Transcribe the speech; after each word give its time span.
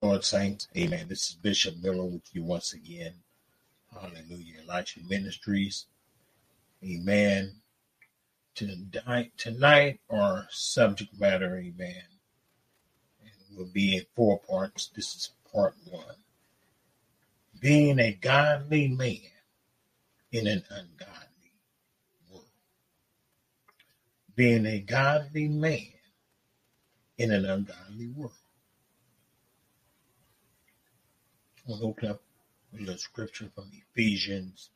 Lord 0.00 0.24
Saints, 0.24 0.68
Amen. 0.76 1.06
This 1.08 1.30
is 1.30 1.34
Bishop 1.34 1.74
Miller 1.82 2.04
with 2.04 2.22
you 2.32 2.44
once 2.44 2.72
again. 2.72 3.14
Hallelujah. 3.92 4.60
Elisha 4.68 5.00
Ministries. 5.08 5.86
Amen. 6.84 7.56
Tonight, 8.54 9.32
tonight 9.36 9.98
our 10.08 10.46
subject 10.50 11.18
matter, 11.18 11.56
Amen, 11.56 12.04
and 13.20 13.58
will 13.58 13.70
be 13.72 13.96
in 13.96 14.04
four 14.14 14.38
parts. 14.38 14.88
This 14.94 15.16
is 15.16 15.30
part 15.52 15.74
one. 15.90 16.14
Being 17.60 17.98
a 17.98 18.12
godly 18.12 18.86
man 18.86 19.18
in 20.30 20.46
an 20.46 20.62
ungodly 20.70 21.52
world. 22.30 22.44
Being 24.36 24.64
a 24.64 24.78
godly 24.78 25.48
man 25.48 25.92
in 27.16 27.32
an 27.32 27.44
ungodly 27.44 28.08
world. 28.08 28.32
We'll 31.68 31.84
open 31.84 32.08
up 32.08 32.22
little 32.72 32.96
scripture 32.96 33.50
from 33.54 33.70
Ephesians 33.74 34.70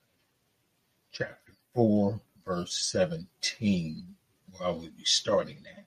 chapter 1.11 1.55
4, 1.75 2.21
verse 2.45 2.77
17, 2.91 4.15
where 4.51 4.69
I 4.69 4.73
will 4.73 4.91
be 4.95 5.05
starting 5.05 5.65
at. 5.75 5.87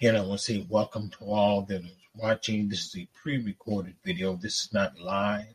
Again, 0.00 0.16
I 0.16 0.20
want 0.22 0.40
to 0.40 0.44
say 0.46 0.66
welcome 0.70 1.10
to 1.10 1.24
all 1.26 1.60
that 1.68 1.84
is 1.84 1.90
watching. 2.14 2.70
This 2.70 2.86
is 2.86 2.96
a 2.96 3.08
pre 3.12 3.36
recorded 3.36 3.96
video. 4.02 4.34
This 4.34 4.64
is 4.64 4.72
not 4.72 4.98
live. 4.98 5.54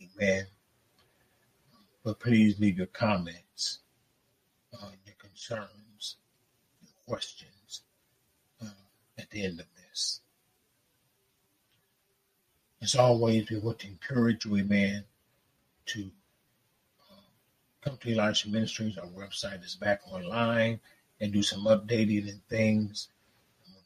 Amen. 0.00 0.46
But 2.04 2.18
please 2.18 2.58
leave 2.58 2.78
your 2.78 2.86
comments, 2.86 3.80
uh, 4.72 4.92
your 5.04 5.16
concerns, 5.18 6.16
your 6.80 6.94
questions 7.06 7.82
uh, 8.64 8.70
at 9.18 9.28
the 9.28 9.44
end 9.44 9.60
of 9.60 9.66
this. 9.76 10.22
As 12.86 12.94
always, 12.94 13.50
we 13.50 13.58
want 13.58 13.80
to 13.80 13.88
encourage 13.88 14.44
you, 14.44 14.58
amen, 14.58 15.02
to 15.86 16.08
uh, 17.10 17.20
come 17.80 17.96
to 17.96 18.16
Elisha 18.16 18.48
Ministries. 18.48 18.96
Our 18.96 19.08
website 19.08 19.64
is 19.64 19.74
back 19.74 20.02
online 20.08 20.78
and 21.20 21.32
do 21.32 21.42
some 21.42 21.64
updating 21.64 22.30
and 22.30 22.40
things. 22.46 23.08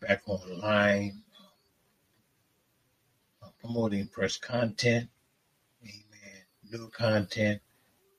We're 0.02 0.06
back 0.06 0.20
online, 0.26 1.22
uh, 3.42 3.48
promoting 3.58 4.04
fresh 4.08 4.36
content, 4.36 5.08
amen, 5.82 6.42
new 6.70 6.90
content, 6.90 7.62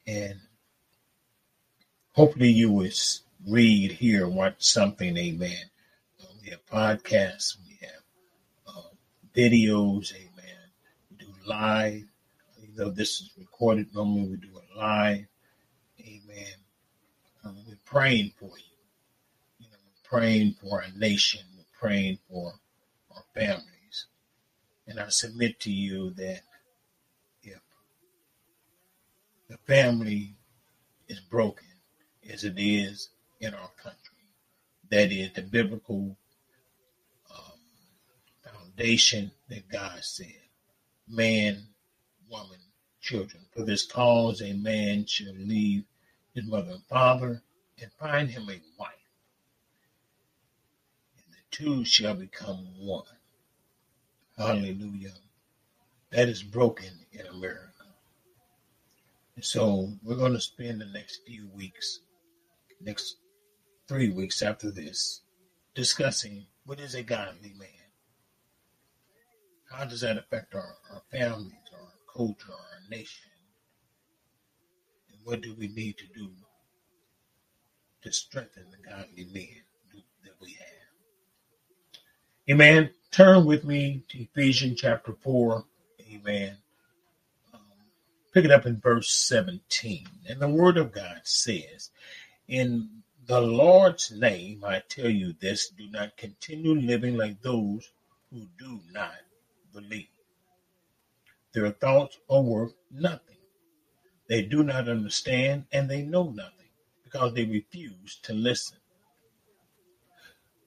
and 0.08 0.40
hopefully 2.14 2.50
you 2.50 2.72
will 2.72 2.90
read, 3.48 3.92
hear, 3.92 4.28
watch 4.28 4.56
something, 4.58 5.16
amen. 5.16 5.70
Uh, 6.20 6.26
we 6.42 6.50
have 6.50 6.66
podcasts, 6.66 7.56
we 7.68 7.78
have 7.82 8.02
uh, 8.76 8.90
videos, 9.36 10.12
amen 10.16 10.31
live. 11.52 12.04
Even 12.62 12.76
though 12.76 12.90
this 12.92 13.22
is 13.22 13.30
recorded, 13.38 13.94
normally 13.94 14.30
we 14.30 14.38
do 14.38 14.58
it 14.58 14.78
live. 14.78 15.26
Amen. 16.00 16.54
Um, 17.44 17.58
we're 17.68 17.78
praying 17.86 18.32
for 18.40 18.46
you. 18.58 18.78
You 19.60 19.68
know, 19.72 19.78
we're 19.86 20.20
praying 20.20 20.56
for 20.62 20.82
our 20.82 20.90
nation. 20.98 21.42
We're 21.58 21.80
praying 21.80 22.20
for 22.30 22.54
our 23.14 23.24
families. 23.36 24.06
And 24.88 25.00
I 25.00 25.10
submit 25.10 25.60
to 25.62 25.72
you 25.72 26.12
that 26.12 26.42
if 27.44 27.62
the 29.50 29.58
family 29.68 30.36
is 31.08 31.20
broken, 31.20 31.68
as 32.32 32.44
it 32.46 32.56
is 32.58 33.10
in 33.42 33.54
our 33.54 33.72
country, 33.82 33.98
that 34.90 35.12
is 35.12 35.34
the 35.34 35.42
biblical 35.42 36.16
um, 37.30 37.60
foundation 38.44 39.32
that 39.50 39.70
God 39.70 40.00
said 40.04 40.41
man, 41.12 41.67
woman, 42.30 42.59
children. 43.02 43.44
For 43.54 43.64
this 43.64 43.86
cause, 43.86 44.42
a 44.42 44.54
man 44.54 45.06
shall 45.06 45.34
leave 45.34 45.84
his 46.34 46.45
mother 46.45 46.72
and 46.72 46.86
father 46.86 47.42
and 47.82 47.92
find 47.99 48.30
him 48.30 48.44
a 48.44 48.61
wife, 48.80 49.10
and 51.17 51.26
the 51.32 51.42
two 51.52 51.83
shall 51.83 52.14
become 52.14 52.67
one. 52.77 53.04
Hallelujah. 54.38 55.14
That 56.11 56.30
is 56.30 56.44
broken 56.44 57.05
in 57.11 57.26
America. 57.28 57.67
And 59.36 59.45
so 59.45 59.89
we're 60.04 60.16
going 60.16 60.33
to 60.33 60.42
spend 60.42 60.82
the 60.82 60.86
next 60.86 61.22
few 61.26 61.48
weeks, 61.55 61.99
next 62.80 63.17
three 63.88 64.10
weeks 64.10 64.42
after 64.42 64.72
this, 64.72 65.22
discussing 65.73 66.45
what 66.66 66.80
is 66.80 66.95
a 66.95 67.04
godly 67.04 67.54
man. 67.58 67.80
How 69.71 69.86
does 69.86 70.02
that 70.02 70.17
affect 70.17 70.54
our, 70.54 70.76
our 70.92 71.02
families, 71.11 71.54
our 71.73 71.87
culture, 72.14 72.52
our 72.52 72.89
nation? 72.89 73.32
And 75.09 75.20
what 75.23 75.42
do 75.42 75.55
we 75.58 75.70
need 75.70 75.98
to 75.99 76.05
do 76.14 76.30
to 78.02 78.11
strengthen 78.11 78.65
the 78.70 78.89
godly 78.89 79.26
men 79.33 79.61
that 80.26 80.33
we 80.42 80.52
have? 80.52 80.67
Amen. 82.49 82.89
Turn 83.11 83.45
with 83.45 83.64
me 83.64 84.04
to 84.10 84.20
Ephesians 84.20 84.81
chapter 84.81 85.14
4. 85.14 85.64
Amen. 86.14 86.58
Um, 87.54 87.61
pick 88.33 88.43
it 88.43 88.52
up 88.52 88.65
in 88.65 88.77
verse 88.77 89.10
17. 89.10 90.05
And 90.27 90.42
the 90.42 90.49
word 90.49 90.76
of 90.76 90.92
God 90.92 91.21
says, 91.23 91.92
In 92.49 93.04
the 93.26 93.39
Lord's 93.39 94.11
name, 94.11 94.65
I 94.65 94.83
tell 94.89 95.10
you 95.10 95.33
this 95.39 95.70
do 95.70 95.89
not 95.89 96.17
continue 96.17 96.76
living 96.76 97.15
like 97.15 97.42
those 97.42 97.89
who 98.31 98.48
do 98.60 98.81
not 98.92 99.14
believe. 99.73 100.08
Their 101.54 101.71
thoughts 101.71 102.20
are 102.30 102.42
worth 102.42 102.73
nothing. 102.92 103.37
They 104.30 104.43
do 104.43 104.64
not 104.64 104.89
understand 104.89 105.65
and 105.71 105.89
they 105.89 106.04
know 106.04 106.30
nothing 106.30 106.70
because 107.04 107.33
they 107.33 107.45
refuse 107.45 108.20
to 108.23 108.33
listen. 108.33 108.77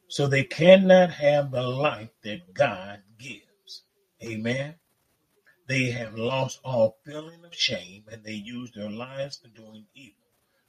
So 0.09 0.27
they 0.27 0.45
cannot 0.45 1.11
have 1.11 1.51
the 1.51 1.63
life 1.63 2.11
that 2.23 2.55
God 2.55 3.01
gives. 3.19 3.83
Amen. 4.23 4.75
They 5.69 5.91
have 5.93 6.17
lost 6.17 6.61
all 6.65 6.99
feeling 7.05 7.45
of 7.45 7.55
shame 7.55 8.05
and 8.13 8.23
they 8.25 8.35
use 8.35 8.71
their 8.73 8.91
lives 8.91 9.39
for 9.39 9.49
doing 9.49 9.87
evil. 9.95 10.17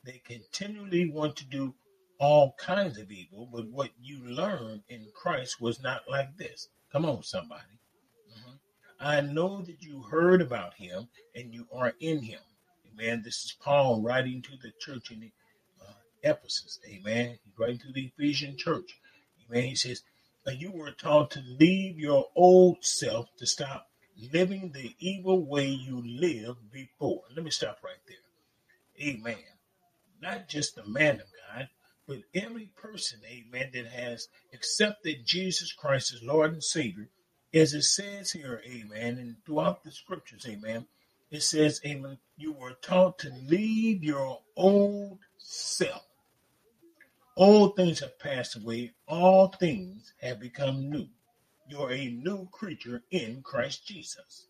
They 0.05 0.21
continually 0.25 1.09
want 1.09 1.35
to 1.37 1.45
do 1.45 1.75
all 2.19 2.55
kinds 2.57 2.97
of 2.97 3.11
evil, 3.11 3.49
but 3.51 3.67
what 3.69 3.91
you 4.01 4.19
learned 4.25 4.83
in 4.89 5.07
Christ 5.13 5.59
was 5.61 5.81
not 5.81 6.03
like 6.09 6.37
this. 6.37 6.69
Come 6.91 7.05
on, 7.05 7.23
somebody. 7.23 7.74
I 8.99 9.21
know 9.21 9.61
that 9.61 9.81
you 9.81 10.03
heard 10.03 10.41
about 10.41 10.75
him 10.75 11.09
and 11.35 11.53
you 11.53 11.67
are 11.73 11.93
in 11.99 12.21
him. 12.21 12.39
Amen. 12.93 13.21
This 13.23 13.43
is 13.43 13.55
Paul 13.59 14.01
writing 14.01 14.41
to 14.43 14.51
the 14.61 14.71
church 14.79 15.11
in 15.11 15.31
uh, 15.81 15.91
Ephesus. 16.23 16.79
Amen. 16.87 17.37
He's 17.43 17.59
writing 17.59 17.79
to 17.79 17.91
the 17.91 18.11
Ephesian 18.15 18.57
church. 18.57 18.97
Amen. 19.49 19.63
He 19.63 19.75
says, 19.75 20.01
You 20.57 20.71
were 20.71 20.91
taught 20.91 21.31
to 21.31 21.41
leave 21.59 21.99
your 21.99 22.27
old 22.35 22.83
self 22.85 23.27
to 23.37 23.45
stop 23.45 23.87
living 24.31 24.71
the 24.71 24.95
evil 24.99 25.45
way 25.45 25.67
you 25.67 26.01
lived 26.05 26.71
before. 26.71 27.23
Let 27.35 27.43
me 27.43 27.51
stop 27.51 27.79
right 27.83 27.95
there. 28.07 29.09
Amen. 29.09 29.43
Not 30.21 30.47
just 30.47 30.75
the 30.75 30.85
man 30.85 31.15
of 31.15 31.27
God, 31.53 31.67
but 32.07 32.19
every 32.33 32.69
person, 32.75 33.19
amen, 33.25 33.71
that 33.73 33.87
has 33.87 34.27
accepted 34.53 35.25
Jesus 35.25 35.73
Christ 35.73 36.13
as 36.13 36.23
Lord 36.23 36.53
and 36.53 36.63
Savior 36.63 37.09
as 37.55 37.73
it 37.73 37.83
says 37.83 38.31
here, 38.31 38.61
amen, 38.67 39.17
and 39.17 39.35
throughout 39.45 39.83
the 39.83 39.91
scriptures, 39.91 40.45
amen, 40.47 40.85
it 41.31 41.41
says, 41.41 41.79
amen, 41.85 42.17
you 42.37 42.51
were 42.51 42.73
taught 42.81 43.17
to 43.19 43.31
leave 43.47 44.03
your 44.03 44.41
old 44.57 45.19
self. 45.37 46.05
Old 47.37 47.75
things 47.75 47.99
have 48.01 48.19
passed 48.19 48.57
away, 48.57 48.91
all 49.07 49.47
things 49.47 50.13
have 50.21 50.39
become 50.39 50.89
new. 50.89 51.07
You're 51.67 51.91
a 51.91 52.09
new 52.09 52.47
creature 52.51 53.03
in 53.11 53.41
Christ 53.41 53.87
Jesus. 53.87 54.47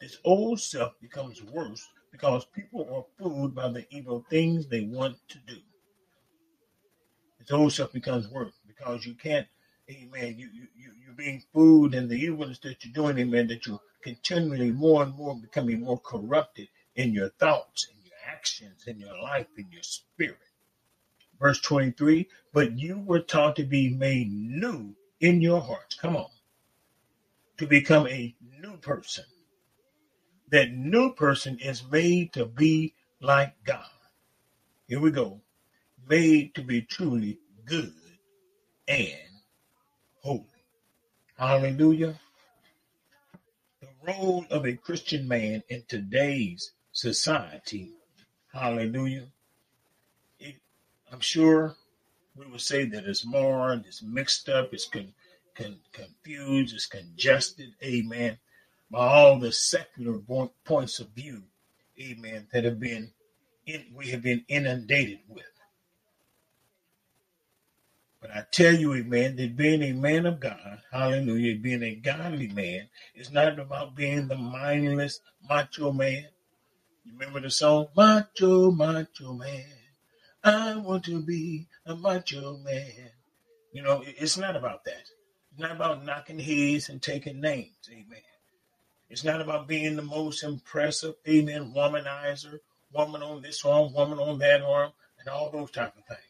This 0.00 0.18
old 0.24 0.60
self 0.60 0.92
becomes 1.00 1.42
worse 1.42 1.86
because 2.12 2.44
people 2.46 2.88
are 2.92 3.04
fooled 3.18 3.54
by 3.54 3.68
the 3.68 3.86
evil 3.90 4.24
things 4.28 4.66
they 4.66 4.82
want 4.82 5.16
to 5.28 5.38
do. 5.46 5.58
This 7.38 7.50
old 7.50 7.72
self 7.72 7.92
becomes 7.92 8.28
worse 8.28 8.54
because 8.66 9.06
you 9.06 9.14
can't 9.14 9.46
amen, 9.90 10.36
you, 10.38 10.48
you, 10.52 10.68
you, 10.76 10.92
you're 11.04 11.16
being 11.16 11.42
fooled 11.52 11.94
and 11.94 12.10
the 12.10 12.16
evilness 12.16 12.58
that 12.60 12.84
you're 12.84 12.94
doing, 12.94 13.18
amen, 13.18 13.48
that 13.48 13.66
you're 13.66 13.80
continually 14.02 14.70
more 14.70 15.02
and 15.02 15.14
more 15.14 15.36
becoming 15.36 15.80
more 15.80 16.00
corrupted 16.00 16.68
in 16.96 17.12
your 17.12 17.30
thoughts, 17.30 17.88
in 17.90 18.04
your 18.04 18.14
actions, 18.30 18.84
in 18.86 18.98
your 18.98 19.18
life, 19.22 19.46
in 19.56 19.66
your 19.70 19.82
spirit. 19.82 20.38
Verse 21.40 21.60
23, 21.60 22.28
but 22.52 22.78
you 22.78 22.98
were 22.98 23.20
taught 23.20 23.56
to 23.56 23.64
be 23.64 23.90
made 23.90 24.32
new 24.32 24.94
in 25.20 25.40
your 25.40 25.60
hearts. 25.60 25.94
Come 25.96 26.16
on. 26.16 26.30
To 27.58 27.66
become 27.66 28.06
a 28.08 28.34
new 28.60 28.76
person. 28.78 29.24
That 30.50 30.72
new 30.72 31.14
person 31.14 31.58
is 31.60 31.82
made 31.90 32.32
to 32.34 32.46
be 32.46 32.94
like 33.20 33.54
God. 33.64 33.84
Here 34.88 35.00
we 35.00 35.10
go. 35.10 35.42
Made 36.08 36.54
to 36.54 36.62
be 36.62 36.82
truly 36.82 37.38
good 37.66 37.92
and 38.88 39.27
holy. 40.28 40.44
Hallelujah. 41.38 42.20
The 43.80 43.88
role 44.06 44.44
of 44.50 44.66
a 44.66 44.74
Christian 44.74 45.26
man 45.26 45.62
in 45.70 45.84
today's 45.88 46.72
society, 46.92 47.92
hallelujah. 48.52 49.28
It, 50.38 50.56
I'm 51.10 51.20
sure 51.20 51.76
we 52.36 52.44
would 52.44 52.60
say 52.60 52.84
that 52.84 53.04
it's 53.04 53.24
marred, 53.24 53.84
it's 53.86 54.02
mixed 54.02 54.50
up, 54.50 54.74
it's 54.74 54.86
con, 54.86 55.14
con, 55.54 55.78
confused, 55.92 56.74
it's 56.74 56.84
congested, 56.84 57.70
amen, 57.82 58.36
by 58.90 59.06
all 59.06 59.38
the 59.38 59.50
secular 59.50 60.18
points 60.64 60.98
of 60.98 61.08
view, 61.10 61.42
amen, 61.98 62.48
that 62.52 62.64
have 62.64 62.78
been 62.78 63.12
in, 63.64 63.86
we 63.94 64.08
have 64.08 64.22
been 64.22 64.44
inundated 64.48 65.20
with. 65.26 65.57
But 68.20 68.30
I 68.32 68.44
tell 68.50 68.74
you, 68.74 68.94
amen, 68.94 69.36
that 69.36 69.56
being 69.56 69.82
a 69.82 69.92
man 69.92 70.26
of 70.26 70.40
God, 70.40 70.80
hallelujah, 70.90 71.58
being 71.58 71.84
a 71.84 71.94
godly 71.94 72.48
man, 72.48 72.88
is 73.14 73.30
not 73.30 73.58
about 73.58 73.94
being 73.94 74.26
the 74.26 74.36
mindless 74.36 75.20
macho 75.48 75.92
man. 75.92 76.26
You 77.04 77.12
remember 77.12 77.40
the 77.40 77.50
song, 77.50 77.88
Macho, 77.96 78.70
Macho 78.70 79.32
Man? 79.32 79.64
I 80.44 80.76
want 80.76 81.04
to 81.04 81.22
be 81.22 81.68
a 81.86 81.96
macho 81.96 82.58
man. 82.58 83.10
You 83.72 83.82
know, 83.82 84.02
it's 84.04 84.36
not 84.36 84.56
about 84.56 84.84
that. 84.84 85.06
It's 85.50 85.60
not 85.60 85.72
about 85.72 86.04
knocking 86.04 86.38
heads 86.38 86.88
and 86.88 87.00
taking 87.00 87.40
names. 87.40 87.88
Amen. 87.90 88.22
It's 89.08 89.24
not 89.24 89.40
about 89.40 89.68
being 89.68 89.96
the 89.96 90.02
most 90.02 90.42
impressive, 90.42 91.14
amen, 91.26 91.72
womanizer, 91.74 92.58
woman 92.92 93.22
on 93.22 93.40
this 93.42 93.64
arm, 93.64 93.94
woman 93.94 94.18
on 94.18 94.38
that 94.40 94.60
arm, 94.60 94.92
and 95.18 95.28
all 95.28 95.50
those 95.50 95.70
type 95.70 95.94
of 95.96 96.04
things. 96.04 96.27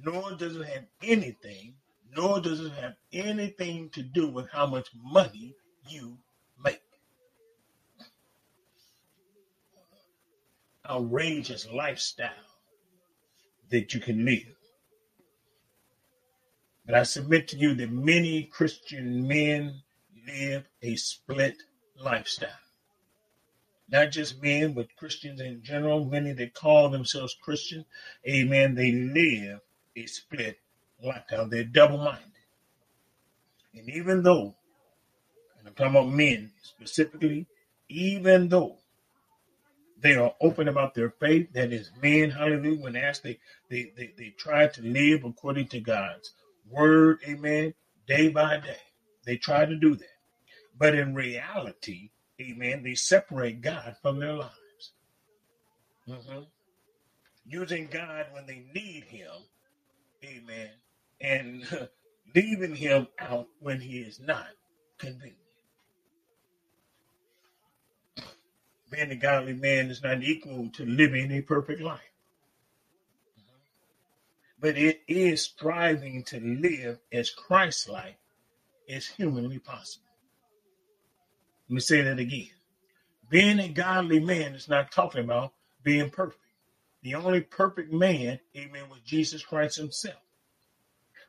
Nor 0.00 0.32
does 0.32 0.56
it 0.56 0.66
have 0.66 0.84
anything, 1.02 1.74
nor 2.16 2.40
does 2.40 2.60
it 2.60 2.72
have 2.72 2.94
anything 3.12 3.90
to 3.90 4.02
do 4.02 4.28
with 4.28 4.48
how 4.50 4.66
much 4.66 4.88
money 4.94 5.54
you 5.88 6.18
make. 6.62 6.80
Outrageous 10.88 11.66
lifestyle 11.72 12.30
that 13.70 13.92
you 13.92 14.00
can 14.00 14.24
live. 14.24 14.54
But 16.86 16.94
I 16.94 17.02
submit 17.02 17.48
to 17.48 17.56
you 17.56 17.74
that 17.74 17.90
many 17.90 18.44
Christian 18.44 19.26
men 19.28 19.82
live 20.26 20.64
a 20.80 20.96
split 20.96 21.56
lifestyle. 21.96 22.48
Not 23.90 24.10
just 24.10 24.42
men, 24.42 24.74
but 24.74 24.96
Christians 24.96 25.40
in 25.40 25.62
general, 25.62 26.04
many 26.04 26.32
that 26.32 26.54
call 26.54 26.88
themselves 26.88 27.36
Christian, 27.42 27.84
amen, 28.26 28.74
they 28.74 28.92
live 28.92 29.60
a 30.04 30.06
split 30.06 30.58
lifestyle. 31.02 31.48
They're 31.48 31.64
double 31.64 31.98
minded. 31.98 32.24
And 33.74 33.88
even 33.90 34.22
though, 34.22 34.54
and 35.58 35.68
I'm 35.68 35.74
talking 35.74 35.94
about 35.94 36.08
men 36.08 36.50
specifically, 36.62 37.46
even 37.88 38.48
though 38.48 38.78
they 40.00 40.14
are 40.14 40.34
open 40.40 40.68
about 40.68 40.94
their 40.94 41.10
faith. 41.10 41.52
That 41.52 41.72
is, 41.72 41.90
men, 42.00 42.30
hallelujah, 42.30 42.80
when 42.80 42.96
asked, 42.96 43.22
they, 43.22 43.38
they, 43.68 43.92
they, 43.96 44.12
they 44.16 44.30
try 44.30 44.68
to 44.68 44.82
live 44.82 45.24
according 45.24 45.68
to 45.68 45.80
God's 45.80 46.32
word, 46.70 47.18
amen, 47.26 47.74
day 48.06 48.28
by 48.28 48.58
day. 48.58 48.76
They 49.24 49.36
try 49.36 49.64
to 49.64 49.76
do 49.76 49.96
that. 49.96 50.06
But 50.78 50.94
in 50.94 51.14
reality, 51.14 52.10
amen, 52.40 52.82
they 52.84 52.94
separate 52.94 53.60
God 53.60 53.96
from 54.00 54.20
their 54.20 54.34
lives. 54.34 54.92
Mm-hmm. 56.08 56.42
Using 57.46 57.88
God 57.90 58.26
when 58.32 58.46
they 58.46 58.64
need 58.74 59.04
Him, 59.04 59.30
amen, 60.24 60.70
and 61.20 61.88
leaving 62.34 62.74
Him 62.74 63.08
out 63.18 63.48
when 63.60 63.80
He 63.80 63.98
is 63.98 64.20
not 64.20 64.46
convenient. 64.98 65.38
being 68.90 69.10
a 69.10 69.16
godly 69.16 69.52
man 69.52 69.90
is 69.90 70.02
not 70.02 70.22
equal 70.22 70.70
to 70.70 70.84
living 70.84 71.30
a 71.32 71.42
perfect 71.42 71.80
life. 71.80 72.00
But 74.60 74.76
it 74.76 75.02
is 75.06 75.42
striving 75.42 76.24
to 76.24 76.40
live 76.40 76.98
as 77.12 77.30
Christ 77.30 77.88
like 77.88 78.18
as 78.88 79.06
humanly 79.06 79.58
possible. 79.58 80.04
Let 81.68 81.74
me 81.74 81.80
say 81.80 82.02
that 82.02 82.18
again. 82.18 82.50
Being 83.28 83.60
a 83.60 83.68
godly 83.68 84.20
man 84.20 84.54
is 84.54 84.68
not 84.68 84.90
talking 84.90 85.22
about 85.22 85.52
being 85.84 86.10
perfect. 86.10 86.40
The 87.02 87.14
only 87.14 87.40
perfect 87.40 87.92
man, 87.92 88.40
amen, 88.56 88.88
was 88.90 89.00
Jesus 89.04 89.44
Christ 89.44 89.76
himself. 89.76 90.20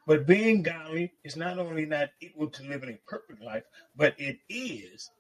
But 0.07 0.25
being 0.25 0.63
godly 0.63 1.13
is 1.23 1.35
not 1.35 1.59
only 1.59 1.85
not 1.85 2.09
equal 2.19 2.49
to 2.49 2.63
living 2.63 2.89
a 2.89 3.09
perfect 3.09 3.41
life, 3.41 3.63
but 3.95 4.15
it 4.17 4.39
is 4.49 5.11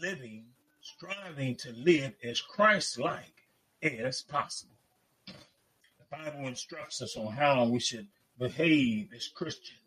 living 0.00 0.46
striving 0.80 1.56
to 1.56 1.72
live 1.72 2.14
as 2.22 2.40
Christ 2.40 2.98
like 2.98 3.42
as 3.82 4.22
possible. 4.22 4.74
The 5.26 6.16
Bible 6.16 6.46
instructs 6.46 7.02
us 7.02 7.16
on 7.16 7.32
how 7.32 7.66
we 7.66 7.80
should 7.80 8.06
behave 8.38 9.12
as 9.14 9.28
Christians. 9.28 9.78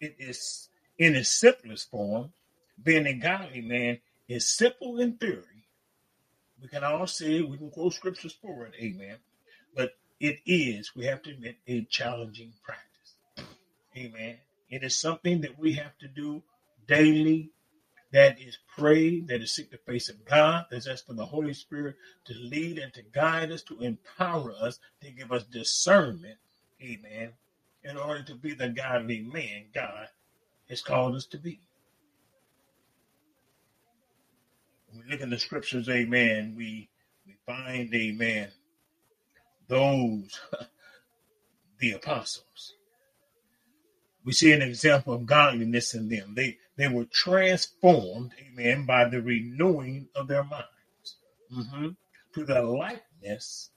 It 0.00 0.16
is 0.18 0.68
in 0.98 1.14
its 1.14 1.28
simplest 1.30 1.90
form, 1.90 2.32
being 2.82 3.06
a 3.06 3.14
godly 3.14 3.60
man 3.60 3.98
is 4.28 4.48
simple 4.48 4.98
in 5.00 5.16
theory. 5.16 5.64
We 6.60 6.68
can 6.68 6.84
all 6.84 7.06
say 7.06 7.42
we 7.42 7.58
can 7.58 7.70
quote 7.70 7.94
scriptures 7.94 8.36
for 8.40 8.66
it, 8.66 8.74
amen. 8.80 9.16
But 9.76 9.92
it 10.18 10.38
is, 10.46 10.92
we 10.96 11.04
have 11.04 11.22
to 11.22 11.30
admit, 11.30 11.56
a 11.68 11.82
challenging 11.82 12.54
practice. 12.64 13.52
Amen. 13.96 14.38
It 14.70 14.82
is 14.82 14.96
something 14.96 15.42
that 15.42 15.58
we 15.58 15.74
have 15.74 15.96
to 15.98 16.08
do 16.08 16.42
daily, 16.88 17.50
that 18.12 18.40
is 18.40 18.56
pray, 18.76 19.20
that 19.20 19.42
is 19.42 19.54
seek 19.54 19.70
the 19.70 19.78
face 19.78 20.08
of 20.08 20.24
God, 20.24 20.64
that's 20.70 20.86
ask 20.86 21.06
for 21.06 21.12
the 21.12 21.26
Holy 21.26 21.52
Spirit 21.52 21.96
to 22.24 22.34
lead 22.34 22.78
and 22.78 22.92
to 22.94 23.02
guide 23.02 23.52
us, 23.52 23.62
to 23.64 23.78
empower 23.80 24.52
us, 24.52 24.78
to 25.02 25.10
give 25.10 25.30
us 25.32 25.44
discernment, 25.44 26.38
amen, 26.82 27.32
in 27.84 27.96
order 27.96 28.22
to 28.22 28.34
be 28.34 28.54
the 28.54 28.68
godly 28.68 29.20
man 29.20 29.66
God 29.74 30.08
has 30.68 30.80
called 30.82 31.14
us 31.14 31.26
to 31.26 31.38
be. 31.38 31.60
When 34.88 35.04
we 35.04 35.12
look 35.12 35.20
in 35.20 35.30
the 35.30 35.38
scriptures, 35.38 35.88
amen, 35.88 36.54
we 36.56 36.88
we 37.26 37.34
find, 37.44 37.92
amen, 37.94 38.48
those 39.68 40.40
the 41.80 41.92
apostles. 41.92 42.74
We 44.24 44.32
see 44.32 44.52
an 44.52 44.62
example 44.62 45.14
of 45.14 45.26
godliness 45.26 45.94
in 45.94 46.08
them. 46.08 46.34
They 46.34 46.58
they 46.76 46.88
were 46.88 47.06
transformed, 47.06 48.32
amen, 48.40 48.86
by 48.86 49.08
the 49.08 49.22
renewing 49.22 50.08
of 50.14 50.28
their 50.28 50.44
minds 50.44 51.16
mm-hmm, 51.52 51.88
to 52.34 52.44
the 52.44 52.62
likeness 52.62 53.70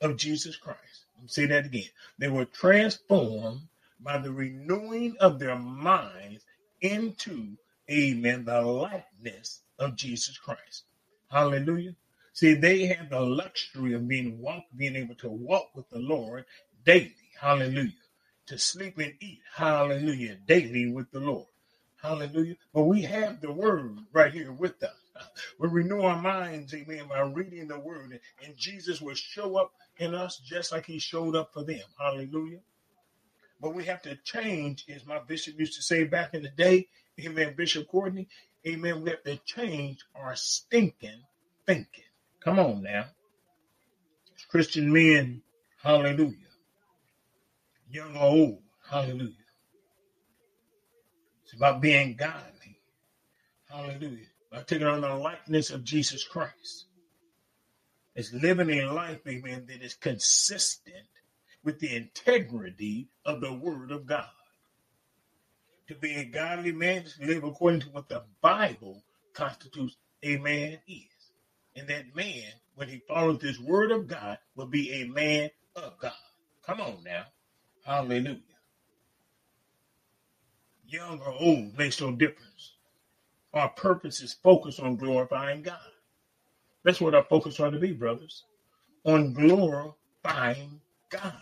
of 0.00 0.16
Jesus 0.16 0.56
Christ. 0.56 1.06
Say 1.26 1.46
that 1.46 1.66
again. 1.66 1.88
They 2.18 2.28
were 2.28 2.44
transformed 2.44 3.62
by 4.00 4.18
the 4.18 4.32
renewing 4.32 5.16
of 5.20 5.38
their 5.38 5.56
minds 5.56 6.44
into, 6.80 7.56
amen, 7.90 8.44
the 8.44 8.60
likeness 8.60 9.62
of 9.78 9.96
Jesus 9.96 10.36
Christ. 10.36 10.84
Hallelujah. 11.30 11.96
See, 12.34 12.54
they 12.54 12.86
had 12.86 13.10
the 13.10 13.20
luxury 13.20 13.94
of 13.94 14.08
being 14.08 14.40
walk, 14.40 14.64
being 14.76 14.96
able 14.96 15.14
to 15.16 15.30
walk 15.30 15.70
with 15.76 15.88
the 15.90 16.00
Lord 16.00 16.44
daily. 16.84 17.14
Hallelujah. 17.40 17.92
To 18.48 18.58
sleep 18.58 18.98
and 18.98 19.14
eat. 19.20 19.40
Hallelujah. 19.54 20.38
Daily 20.46 20.90
with 20.90 21.10
the 21.12 21.20
Lord. 21.20 21.46
Hallelujah. 22.02 22.56
But 22.74 22.84
we 22.84 23.02
have 23.02 23.40
the 23.40 23.52
word 23.52 23.98
right 24.12 24.32
here 24.32 24.52
with 24.52 24.82
us. 24.82 24.96
We 25.60 25.68
renew 25.68 26.02
our 26.02 26.20
minds, 26.20 26.74
amen, 26.74 27.06
by 27.08 27.20
reading 27.20 27.68
the 27.68 27.78
word. 27.78 28.20
And 28.44 28.56
Jesus 28.56 29.00
will 29.00 29.14
show 29.14 29.56
up 29.56 29.72
in 29.98 30.14
us 30.14 30.38
just 30.38 30.72
like 30.72 30.86
he 30.86 30.98
showed 30.98 31.36
up 31.36 31.52
for 31.54 31.64
them. 31.64 31.82
Hallelujah. 31.98 32.60
But 33.60 33.74
we 33.74 33.84
have 33.84 34.02
to 34.02 34.16
change, 34.24 34.84
as 34.94 35.06
my 35.06 35.20
bishop 35.20 35.58
used 35.58 35.76
to 35.76 35.82
say 35.82 36.04
back 36.04 36.34
in 36.34 36.42
the 36.42 36.50
day, 36.50 36.88
amen, 37.20 37.54
Bishop 37.56 37.86
Courtney, 37.88 38.28
amen, 38.66 39.02
we 39.02 39.10
have 39.10 39.22
to 39.22 39.36
change 39.38 40.00
our 40.16 40.34
stinking 40.34 41.22
thinking. 41.66 42.04
Come 42.44 42.58
on 42.58 42.82
now. 42.82 43.06
As 44.36 44.44
Christian 44.50 44.92
men, 44.92 45.42
hallelujah. 45.82 46.36
Young 47.90 48.16
or 48.16 48.24
old, 48.24 48.62
hallelujah 48.90 49.32
It's 51.44 51.54
about 51.54 51.80
being 51.80 52.16
godly. 52.16 52.80
Hallelujah. 53.70 54.26
By 54.52 54.62
taking 54.62 54.86
on 54.86 55.00
the 55.00 55.14
likeness 55.14 55.70
of 55.70 55.84
Jesus 55.84 56.24
Christ. 56.24 56.86
It's 58.14 58.32
living 58.32 58.70
a 58.70 58.92
life, 58.92 59.20
amen, 59.26 59.66
that 59.68 59.82
is 59.82 59.94
consistent 59.94 61.06
with 61.64 61.80
the 61.80 61.96
integrity 61.96 63.08
of 63.24 63.40
the 63.40 63.52
Word 63.52 63.90
of 63.90 64.06
God. 64.06 64.28
To 65.88 65.94
be 65.94 66.14
a 66.14 66.24
godly 66.24 66.72
man 66.72 67.02
is 67.02 67.14
to 67.16 67.26
live 67.26 67.44
according 67.44 67.80
to 67.80 67.88
what 67.88 68.08
the 68.08 68.22
Bible 68.40 69.02
constitutes 69.34 69.96
a 70.22 70.36
man 70.36 70.78
is. 70.86 71.13
And 71.76 71.88
that 71.88 72.14
man, 72.14 72.52
when 72.76 72.88
he 72.88 73.02
follows 73.08 73.40
this 73.40 73.58
Word 73.58 73.90
of 73.90 74.06
God, 74.06 74.38
will 74.56 74.66
be 74.66 75.02
a 75.02 75.04
man 75.06 75.50
of 75.76 75.98
God. 75.98 76.12
Come 76.66 76.80
on 76.80 77.02
now. 77.04 77.24
Hallelujah 77.84 78.40
young 80.94 81.20
or 81.20 81.32
old, 81.32 81.76
makes 81.76 82.00
no 82.00 82.12
difference. 82.12 82.74
Our 83.52 83.68
purpose 83.70 84.20
is 84.20 84.34
focused 84.34 84.80
on 84.80 84.96
glorifying 84.96 85.62
God. 85.62 85.78
That's 86.84 87.00
what 87.00 87.14
our 87.14 87.24
focus 87.24 87.58
ought 87.60 87.70
to 87.70 87.78
be, 87.78 87.92
brothers. 87.92 88.44
On 89.04 89.32
glorifying 89.32 90.80
God 91.10 91.34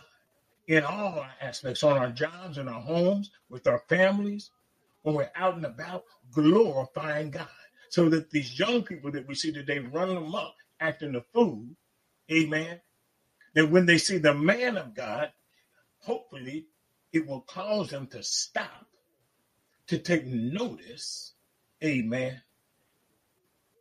in 0.67 0.85
all 0.85 1.19
our 1.19 1.31
aspects, 1.41 1.83
on 1.83 1.97
our 1.97 2.11
jobs, 2.11 2.59
in 2.59 2.69
our 2.69 2.81
homes, 2.81 3.31
with 3.49 3.67
our 3.67 3.83
families, 3.89 4.51
when 5.03 5.15
we're 5.15 5.31
out 5.35 5.57
and 5.57 5.67
about, 5.67 6.05
glorifying 6.33 7.31
God. 7.31 7.49
So 7.93 8.09
that 8.09 8.31
these 8.31 8.59
young 8.59 8.85
people 8.85 9.13
that 9.13 9.29
we 9.29 9.35
see 9.35 9.53
today 9.53 9.79
running 9.79 10.17
amok, 10.17 10.55
acting 10.81 11.13
the 11.13 11.21
fool, 11.35 11.67
amen, 12.33 12.81
that 13.55 13.71
when 13.71 13.85
they 13.85 13.99
see 13.99 14.17
the 14.17 14.33
man 14.33 14.79
of 14.79 14.95
God, 14.95 15.31
hopefully 15.99 16.69
it 17.13 17.27
will 17.27 17.43
cause 17.43 17.91
them 17.91 18.07
to 18.07 18.23
stop, 18.23 18.87
to 19.89 19.99
take 19.99 20.25
notice, 20.25 21.35
amen, 21.85 22.41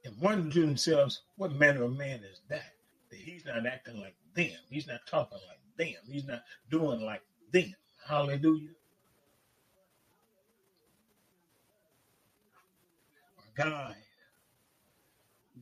and 0.04 0.20
wonder 0.20 0.52
to 0.56 0.60
themselves, 0.60 1.22
what 1.38 1.54
manner 1.54 1.84
of 1.84 1.98
man 1.98 2.20
is 2.30 2.42
that? 2.50 2.74
That 3.12 3.20
he's 3.20 3.46
not 3.46 3.66
acting 3.66 4.02
like 4.02 4.16
them. 4.36 4.60
He's 4.70 4.88
not 4.88 5.08
talking 5.10 5.40
like 5.48 5.60
them. 5.78 6.02
He's 6.12 6.26
not 6.28 6.42
doing 6.70 7.00
like 7.00 7.22
them. 7.54 7.74
Hallelujah. 8.06 8.72
The 13.62 13.96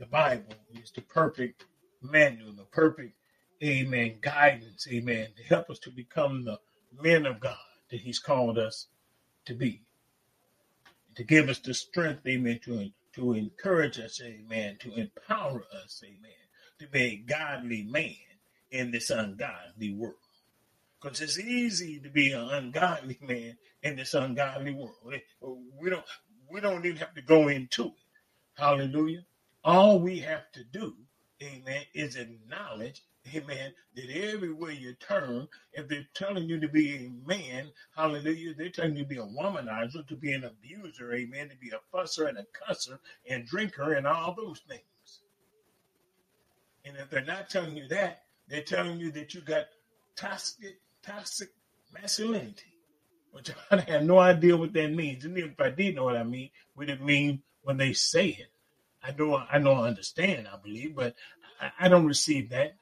Bible 0.09 0.55
is 0.81 0.91
the 0.91 1.01
perfect 1.01 1.65
manual, 2.01 2.53
the 2.53 2.63
perfect, 2.63 3.13
amen, 3.61 4.19
guidance, 4.21 4.87
amen, 4.89 5.27
to 5.35 5.43
help 5.43 5.69
us 5.69 5.79
to 5.79 5.91
become 5.91 6.45
the 6.45 6.59
men 7.01 7.25
of 7.25 7.41
God 7.41 7.57
that 7.91 7.99
He's 7.99 8.19
called 8.19 8.57
us 8.57 8.87
to 9.45 9.53
be. 9.53 9.81
To 11.15 11.25
give 11.25 11.49
us 11.49 11.59
the 11.59 11.73
strength, 11.73 12.25
amen, 12.25 12.61
to, 12.63 12.89
to 13.15 13.33
encourage 13.33 13.99
us, 13.99 14.21
amen, 14.23 14.77
to 14.79 14.95
empower 14.95 15.63
us, 15.83 16.01
amen, 16.05 16.31
to 16.79 16.87
be 16.87 17.01
a 17.01 17.17
godly 17.17 17.83
man 17.83 18.15
in 18.71 18.91
this 18.91 19.09
ungodly 19.09 19.93
world. 19.93 20.15
Because 21.01 21.19
it's 21.19 21.39
easy 21.39 21.99
to 21.99 22.09
be 22.09 22.31
an 22.31 22.47
ungodly 22.49 23.17
man 23.21 23.57
in 23.83 23.97
this 23.97 24.13
ungodly 24.13 24.73
world. 24.73 24.95
We 25.81 25.89
don't 25.89 26.05
we 26.51 26.61
don't 26.61 26.85
even 26.85 26.97
have 26.97 27.13
to 27.15 27.21
go 27.21 27.47
into 27.47 27.85
it. 27.85 27.93
Hallelujah. 28.55 29.25
All 29.63 29.99
we 29.99 30.19
have 30.19 30.51
to 30.53 30.63
do, 30.63 30.95
amen, 31.43 31.83
is 31.93 32.15
acknowledge, 32.15 33.01
amen, 33.33 33.73
that 33.95 34.09
everywhere 34.09 34.71
you 34.71 34.93
turn, 34.95 35.47
if 35.73 35.87
they're 35.87 36.07
telling 36.13 36.49
you 36.49 36.59
to 36.59 36.67
be 36.67 36.95
a 36.95 37.27
man, 37.27 37.71
hallelujah, 37.95 38.53
they're 38.53 38.69
telling 38.69 38.95
you 38.95 39.03
to 39.03 39.09
be 39.09 39.17
a 39.17 39.25
womanizer, 39.25 40.07
to 40.07 40.15
be 40.15 40.33
an 40.33 40.45
abuser, 40.45 41.13
amen, 41.13 41.49
to 41.49 41.57
be 41.57 41.71
a 41.71 41.95
fusser 41.95 42.27
and 42.27 42.37
a 42.37 42.45
cusser 42.67 42.99
and 43.29 43.45
drinker 43.45 43.93
and 43.93 44.07
all 44.07 44.33
those 44.35 44.59
things. 44.67 44.81
And 46.85 46.97
if 46.97 47.09
they're 47.09 47.25
not 47.25 47.49
telling 47.49 47.75
you 47.77 47.87
that, 47.89 48.23
they're 48.47 48.61
telling 48.63 48.99
you 48.99 49.11
that 49.11 49.33
you 49.33 49.41
got 49.41 49.65
toxic, 50.15 50.79
toxic 51.03 51.49
masculinity, 51.93 52.68
which 53.31 53.51
I 53.71 53.79
have 53.81 54.03
no 54.03 54.19
idea 54.19 54.57
what 54.57 54.73
that 54.73 54.91
means. 54.91 55.25
And 55.25 55.37
if 55.37 55.59
I 55.59 55.69
did 55.69 55.95
know 55.95 56.05
what 56.05 56.17
I 56.17 56.23
mean, 56.23 56.49
what 56.75 56.89
it 56.89 57.01
mean 57.01 57.41
when 57.63 57.77
they 57.77 57.93
say 57.93 58.27
it. 58.27 58.51
I 59.01 59.11
know, 59.17 59.35
I 59.35 59.59
know, 59.59 59.73
I 59.73 59.87
understand. 59.87 60.47
I 60.51 60.57
believe, 60.57 60.95
but 60.95 61.15
I, 61.61 61.71
I 61.79 61.87
don't 61.89 62.05
receive 62.05 62.49
that 62.49 62.75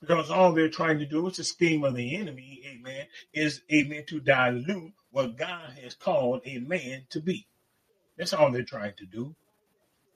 because 0.00 0.30
all 0.30 0.52
they're 0.52 0.68
trying 0.68 0.98
to 1.00 1.06
do 1.06 1.26
is 1.26 1.36
the 1.36 1.44
scheme 1.44 1.84
of 1.84 1.94
the 1.94 2.16
enemy. 2.16 2.62
Amen. 2.66 3.06
Is 3.32 3.62
amen 3.72 4.04
to 4.06 4.20
dilute 4.20 4.92
what 5.10 5.36
God 5.36 5.70
has 5.82 5.94
called 5.94 6.42
a 6.44 6.58
man 6.58 7.06
to 7.10 7.20
be. 7.20 7.46
That's 8.16 8.32
all 8.32 8.52
they're 8.52 8.62
trying 8.62 8.94
to 8.98 9.06
do. 9.06 9.34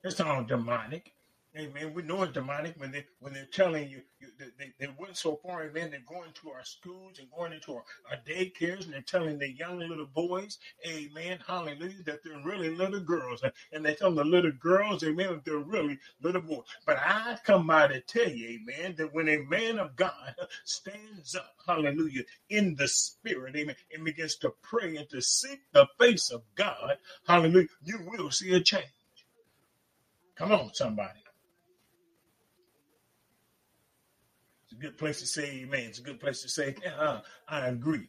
It's 0.04 0.20
all 0.20 0.44
demonic. 0.44 1.12
Amen. 1.58 1.94
We 1.94 2.02
know 2.02 2.22
it's 2.22 2.32
demonic 2.32 2.74
when 2.78 2.92
they 2.92 3.04
when 3.18 3.32
they're 3.34 3.44
telling 3.46 3.90
you, 3.90 4.02
you 4.20 4.28
they, 4.58 4.72
they 4.78 4.88
went 4.98 5.16
so 5.16 5.40
far, 5.42 5.64
amen. 5.64 5.90
They're 5.90 6.00
going 6.08 6.30
to 6.34 6.50
our 6.50 6.64
schools 6.64 7.18
and 7.18 7.28
going 7.32 7.52
into 7.52 7.74
our, 7.74 7.84
our 8.08 8.18
daycares 8.24 8.84
and 8.84 8.94
they're 8.94 9.02
telling 9.02 9.40
the 9.40 9.50
young 9.50 9.80
little 9.80 10.06
boys, 10.06 10.58
amen, 10.86 11.40
hallelujah, 11.44 12.04
that 12.06 12.20
they're 12.24 12.40
really 12.44 12.70
little 12.70 13.00
girls. 13.00 13.42
And 13.72 13.84
they 13.84 13.96
tell 13.96 14.12
the 14.12 14.24
little 14.24 14.52
girls, 14.52 15.02
amen, 15.02 15.28
that 15.30 15.44
they're 15.44 15.58
really 15.58 15.98
little 16.22 16.42
boys. 16.42 16.64
But 16.86 16.98
I 16.98 17.36
come 17.44 17.66
by 17.66 17.88
to 17.88 18.00
tell 18.00 18.30
you, 18.30 18.60
amen, 18.60 18.94
that 18.98 19.12
when 19.12 19.28
a 19.28 19.38
man 19.38 19.80
of 19.80 19.96
God 19.96 20.36
stands 20.64 21.34
up, 21.34 21.56
hallelujah, 21.66 22.22
in 22.48 22.76
the 22.76 22.86
spirit, 22.86 23.56
amen, 23.56 23.74
and 23.92 24.04
begins 24.04 24.36
to 24.36 24.54
pray 24.62 24.96
and 24.96 25.10
to 25.10 25.20
seek 25.20 25.60
the 25.72 25.88
face 25.98 26.30
of 26.30 26.42
God, 26.54 26.98
hallelujah, 27.26 27.66
you 27.84 27.98
will 28.06 28.30
see 28.30 28.54
a 28.54 28.60
change. 28.60 28.86
Come 30.36 30.52
on, 30.52 30.74
somebody. 30.74 31.21
A 34.72 34.76
good 34.76 34.98
place 34.98 35.20
to 35.20 35.26
say 35.26 35.62
amen. 35.62 35.84
It's 35.84 35.98
a 35.98 36.02
good 36.02 36.20
place 36.20 36.42
to 36.42 36.48
say, 36.48 36.74
yeah, 36.82 37.20
I 37.48 37.66
agree 37.66 38.08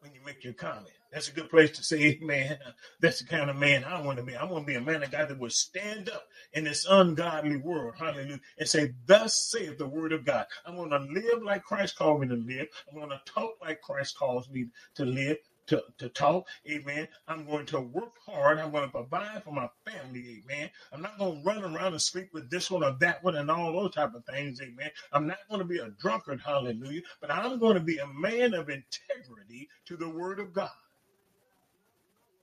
when 0.00 0.12
you 0.12 0.20
make 0.24 0.42
your 0.42 0.52
comment. 0.52 0.94
That's 1.12 1.28
a 1.28 1.32
good 1.32 1.50
place 1.50 1.70
to 1.72 1.84
say, 1.84 2.18
amen. 2.22 2.58
That's 3.00 3.20
the 3.20 3.26
kind 3.26 3.50
of 3.50 3.56
man 3.56 3.84
I 3.84 4.00
want 4.00 4.18
to 4.18 4.24
be. 4.24 4.34
I 4.34 4.44
want 4.44 4.66
to 4.66 4.72
be 4.72 4.76
a 4.76 4.80
man 4.80 5.02
of 5.02 5.10
God 5.10 5.28
that 5.28 5.38
will 5.38 5.50
stand 5.50 6.08
up 6.08 6.24
in 6.54 6.64
this 6.64 6.86
ungodly 6.88 7.58
world, 7.58 7.94
hallelujah, 7.98 8.40
and 8.58 8.68
say, 8.68 8.92
Thus 9.06 9.50
saith 9.50 9.78
the 9.78 9.86
word 9.86 10.12
of 10.12 10.24
God. 10.24 10.46
I'm 10.66 10.76
going 10.76 10.90
to 10.90 10.98
live 10.98 11.42
like 11.42 11.62
Christ 11.62 11.96
called 11.96 12.22
me 12.22 12.28
to 12.28 12.34
live. 12.34 12.66
I'm 12.90 12.98
going 12.98 13.10
to 13.10 13.20
talk 13.26 13.52
like 13.60 13.80
Christ 13.80 14.16
calls 14.16 14.48
me 14.48 14.66
to 14.94 15.04
live 15.04 15.36
to, 15.72 15.82
to 15.98 16.08
talk. 16.10 16.46
Amen. 16.70 17.08
I'm 17.26 17.46
going 17.46 17.64
to 17.66 17.80
work 17.80 18.12
hard. 18.26 18.58
I'm 18.58 18.70
going 18.70 18.84
to 18.84 18.90
provide 18.90 19.42
for 19.42 19.52
my 19.52 19.68
family. 19.86 20.42
Amen. 20.44 20.70
I'm 20.92 21.00
not 21.00 21.18
going 21.18 21.38
to 21.40 21.46
run 21.46 21.64
around 21.64 21.92
and 21.92 22.02
sleep 22.02 22.28
with 22.34 22.50
this 22.50 22.70
one 22.70 22.84
or 22.84 22.94
that 23.00 23.24
one 23.24 23.36
and 23.36 23.50
all 23.50 23.72
those 23.72 23.94
type 23.94 24.14
of 24.14 24.24
things. 24.26 24.60
Amen. 24.60 24.90
I'm 25.12 25.26
not 25.26 25.38
going 25.48 25.60
to 25.60 25.66
be 25.66 25.78
a 25.78 25.88
drunkard. 25.98 26.40
Hallelujah. 26.44 27.00
But 27.20 27.30
I'm 27.30 27.58
going 27.58 27.74
to 27.74 27.80
be 27.80 27.96
a 27.98 28.06
man 28.06 28.52
of 28.52 28.68
integrity 28.68 29.68
to 29.86 29.96
the 29.96 30.08
word 30.08 30.40
of 30.40 30.52
God. 30.52 30.70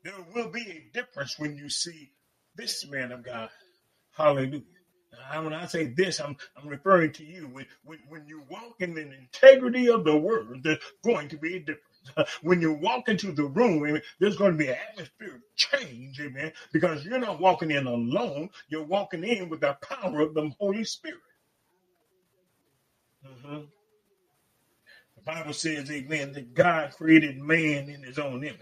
There 0.04 0.14
will 0.34 0.50
be 0.50 0.62
a 0.62 0.90
difference 0.94 1.38
when 1.38 1.56
you 1.56 1.70
see 1.70 2.10
this 2.56 2.88
man 2.90 3.12
of 3.12 3.24
God. 3.24 3.50
Hallelujah. 4.12 4.64
When 5.34 5.54
I 5.54 5.66
say 5.66 5.88
this, 5.88 6.20
I'm, 6.20 6.36
I'm 6.56 6.68
referring 6.68 7.12
to 7.14 7.26
you. 7.26 7.48
When, 7.48 7.66
when, 7.84 8.00
when 8.08 8.28
you 8.28 8.44
walk 8.50 8.76
in 8.80 8.94
the 8.94 9.02
integrity 9.02 9.90
of 9.90 10.04
the 10.04 10.16
word, 10.18 10.62
there's 10.64 10.80
going 11.04 11.30
to 11.30 11.38
be 11.38 11.56
a 11.56 11.60
difference. 11.60 11.84
when 12.42 12.62
you 12.62 12.74
walk 12.74 13.10
into 13.10 13.32
the 13.32 13.46
room, 13.46 13.86
amen, 13.86 14.02
there's 14.20 14.38
going 14.38 14.54
to 14.54 14.58
be 14.58 14.70
an 14.70 14.78
atmosphere 14.90 15.42
change, 15.56 16.20
amen, 16.22 16.54
because 16.72 17.06
you're 17.06 17.20
not 17.20 17.40
walking 17.40 17.72
in 17.72 17.88
alone. 17.88 18.50
You're 18.70 18.84
walking 18.84 19.24
in 19.24 19.50
with 19.50 19.62
the 19.62 19.78
power 19.82 20.22
of 20.22 20.34
the 20.34 20.52
Holy 20.60 20.84
Spirit. 20.84 21.20
Mm-hmm. 23.26 23.62
The 25.16 25.22
Bible 25.24 25.54
says, 25.54 25.92
amen, 25.92 26.34
that 26.34 26.54
God 26.54 26.92
created 26.96 27.38
man 27.38 27.90
in 27.90 28.04
his 28.04 28.20
own 28.20 28.44
image. 28.44 28.60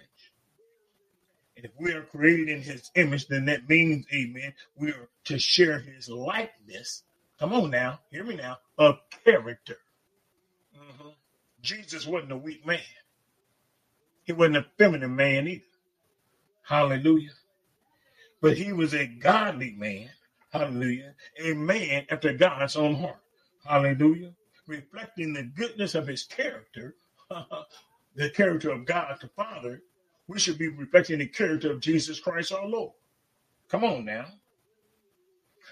And 1.56 1.66
if 1.66 1.72
we 1.80 1.94
are 1.94 2.04
created 2.04 2.50
in 2.50 2.62
his 2.62 2.92
image, 2.96 3.28
then 3.28 3.46
that 3.46 3.70
means, 3.70 4.06
amen, 4.14 4.54
we 4.76 4.92
are 4.92 5.10
to 5.26 5.40
share 5.40 5.80
his 5.80 6.10
likeness. 6.10 7.04
Come 7.40 7.54
on 7.54 7.72
now, 7.72 8.00
hear 8.12 8.24
me 8.24 8.36
now, 8.36 8.58
of 8.78 9.00
character. 9.26 9.78
Mm-hmm. 10.78 11.10
Jesus 11.62 12.08
wasn't 12.08 12.32
a 12.32 12.38
weak 12.38 12.66
man. 12.66 12.80
He 14.28 14.34
wasn't 14.34 14.58
a 14.58 14.66
feminine 14.78 15.16
man 15.16 15.48
either. 15.48 15.64
Hallelujah. 16.64 17.32
But 18.42 18.58
he 18.58 18.74
was 18.74 18.94
a 18.94 19.08
godly 19.08 19.72
man. 19.72 20.10
Hallelujah. 20.52 21.16
A 21.42 21.54
man 21.54 22.06
after 22.10 22.34
God's 22.34 22.76
own 22.76 22.96
heart. 22.96 23.22
Hallelujah. 23.66 24.34
Reflecting 24.68 25.34
the 25.34 25.44
goodness 25.44 25.96
of 25.96 26.08
his 26.08 26.24
character, 26.26 26.96
the 28.16 28.30
character 28.32 28.72
of 28.72 28.86
God 28.86 29.18
the 29.22 29.30
Father, 29.30 29.82
we 30.28 30.40
should 30.40 30.58
be 30.58 30.68
reflecting 30.68 31.20
the 31.20 31.28
character 31.28 31.72
of 31.72 31.80
Jesus 31.80 32.20
Christ 32.20 32.52
our 32.52 32.68
Lord. 32.68 32.94
Come 33.70 33.86
on 33.86 34.06
now. 34.06 34.28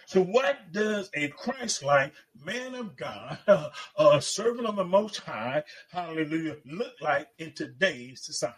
So, 0.07 0.21
what 0.21 0.71
does 0.71 1.09
a 1.15 1.29
Christ 1.29 1.83
like 1.83 2.13
man 2.43 2.75
of 2.75 2.95
God, 2.95 3.39
a 3.97 4.21
servant 4.21 4.67
of 4.67 4.75
the 4.75 4.83
Most 4.83 5.17
High, 5.17 5.63
hallelujah, 5.91 6.57
look 6.65 6.93
like 7.01 7.27
in 7.39 7.53
today's 7.53 8.21
society? 8.21 8.55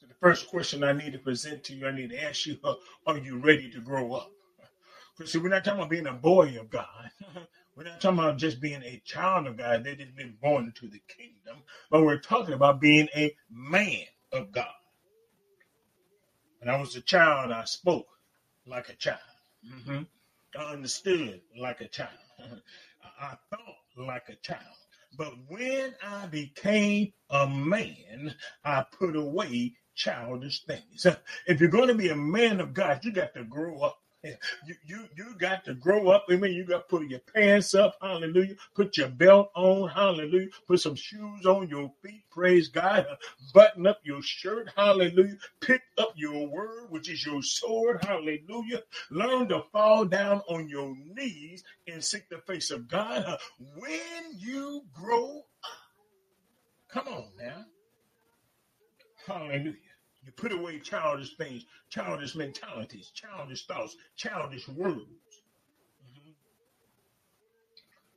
So, 0.00 0.06
the 0.06 0.14
first 0.14 0.48
question 0.48 0.82
I 0.82 0.92
need 0.92 1.12
to 1.12 1.18
present 1.18 1.64
to 1.64 1.74
you, 1.74 1.86
I 1.86 1.90
need 1.90 2.10
to 2.10 2.22
ask 2.22 2.46
you, 2.46 2.58
are 3.06 3.18
you 3.18 3.38
ready 3.38 3.70
to 3.72 3.80
grow 3.80 4.14
up? 4.14 4.32
Because, 5.16 5.32
see, 5.32 5.38
we're 5.38 5.48
not 5.48 5.64
talking 5.64 5.80
about 5.80 5.90
being 5.90 6.06
a 6.06 6.12
boy 6.12 6.56
of 6.58 6.70
God. 6.70 7.10
We're 7.74 7.84
not 7.84 8.00
talking 8.00 8.18
about 8.18 8.38
just 8.38 8.58
being 8.58 8.82
a 8.82 9.02
child 9.04 9.46
of 9.46 9.58
God 9.58 9.84
that 9.84 10.00
has 10.00 10.08
been 10.08 10.34
born 10.40 10.64
into 10.64 10.88
the 10.88 11.02
kingdom, 11.08 11.62
but 11.90 12.02
we're 12.02 12.16
talking 12.16 12.54
about 12.54 12.80
being 12.80 13.06
a 13.14 13.36
man 13.50 14.06
of 14.32 14.50
God. 14.50 14.64
When 16.60 16.74
I 16.74 16.80
was 16.80 16.96
a 16.96 17.02
child, 17.02 17.52
I 17.52 17.64
spoke 17.64 18.06
like 18.66 18.88
a 18.88 18.94
child. 18.96 19.20
Mm-hmm. 19.66 20.02
I 20.58 20.72
understood 20.72 21.40
like 21.58 21.80
a 21.80 21.88
child. 21.88 22.10
I 23.20 23.36
thought 23.50 23.76
like 23.96 24.28
a 24.28 24.36
child. 24.36 24.60
But 25.16 25.32
when 25.48 25.94
I 26.04 26.26
became 26.26 27.12
a 27.30 27.48
man, 27.48 28.34
I 28.64 28.84
put 28.98 29.16
away 29.16 29.74
childish 29.94 30.64
things. 30.64 31.06
If 31.46 31.60
you're 31.60 31.70
going 31.70 31.88
to 31.88 31.94
be 31.94 32.10
a 32.10 32.16
man 32.16 32.60
of 32.60 32.74
God, 32.74 33.04
you 33.04 33.12
got 33.12 33.34
to 33.34 33.44
grow 33.44 33.80
up. 33.80 33.98
You, 34.66 34.74
you 34.86 35.04
you 35.16 35.34
got 35.38 35.64
to 35.66 35.74
grow 35.74 36.10
up. 36.10 36.26
I 36.30 36.36
mean, 36.36 36.54
you 36.54 36.64
got 36.64 36.88
to 36.88 36.96
put 36.98 37.08
your 37.08 37.20
pants 37.20 37.74
up, 37.74 37.96
hallelujah. 38.02 38.56
Put 38.74 38.96
your 38.98 39.08
belt 39.08 39.50
on, 39.56 39.88
hallelujah. 39.90 40.48
Put 40.68 40.80
some 40.80 40.96
shoes 40.96 41.46
on 41.46 41.68
your 41.68 41.92
feet, 42.02 42.24
praise 42.30 42.68
God. 42.68 43.06
Button 43.54 43.86
up 43.86 44.00
your 44.04 44.22
shirt, 44.22 44.70
hallelujah. 44.76 45.36
Pick 45.60 45.82
up 45.98 46.12
your 46.16 46.48
word, 46.48 46.90
which 46.90 47.10
is 47.10 47.24
your 47.26 47.42
sword, 47.42 48.04
hallelujah. 48.04 48.82
Learn 49.10 49.48
to 49.48 49.62
fall 49.72 50.04
down 50.04 50.42
on 50.48 50.68
your 50.68 50.94
knees 51.16 51.64
and 51.88 52.02
seek 52.04 52.28
the 52.30 52.38
face 52.38 52.70
of 52.70 52.88
God. 52.88 53.38
When 53.76 54.22
you 54.38 54.82
grow 54.94 55.38
up, 55.38 55.46
come 56.88 57.08
on 57.08 57.28
now, 57.38 57.64
hallelujah. 59.26 59.85
You 60.26 60.32
put 60.32 60.52
away 60.52 60.80
childish 60.80 61.36
things, 61.36 61.66
childish 61.90 62.36
mentalities, 62.36 63.12
childish 63.14 63.66
thoughts, 63.66 63.96
childish 64.16 64.68
words. 64.68 65.42
Mhm. 66.04 66.36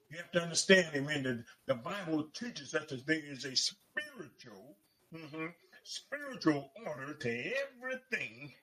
You 0.10 0.18
have 0.18 0.32
to 0.34 0.42
understand, 0.44 0.96
amen, 0.96 1.24
that 1.24 1.46
the 1.68 1.75
Bible 1.75 2.30
teaches 2.32 2.75
us 2.75 2.89
that 2.89 3.06
there 3.08 3.20
is 3.25 3.46
a 3.46 3.56
spiritual, 3.56 4.78
mhm, 5.13 5.56
spiritual 5.84 6.72
order 6.86 7.16
to 7.16 7.54
everything, 7.58 8.56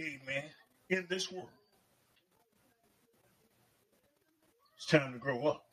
amen, 0.00 0.54
in 0.90 1.06
this 1.08 1.30
world. 1.32 1.50
It's 4.76 4.86
time 4.86 5.12
to 5.14 5.18
grow 5.20 5.46
up. 5.48 5.67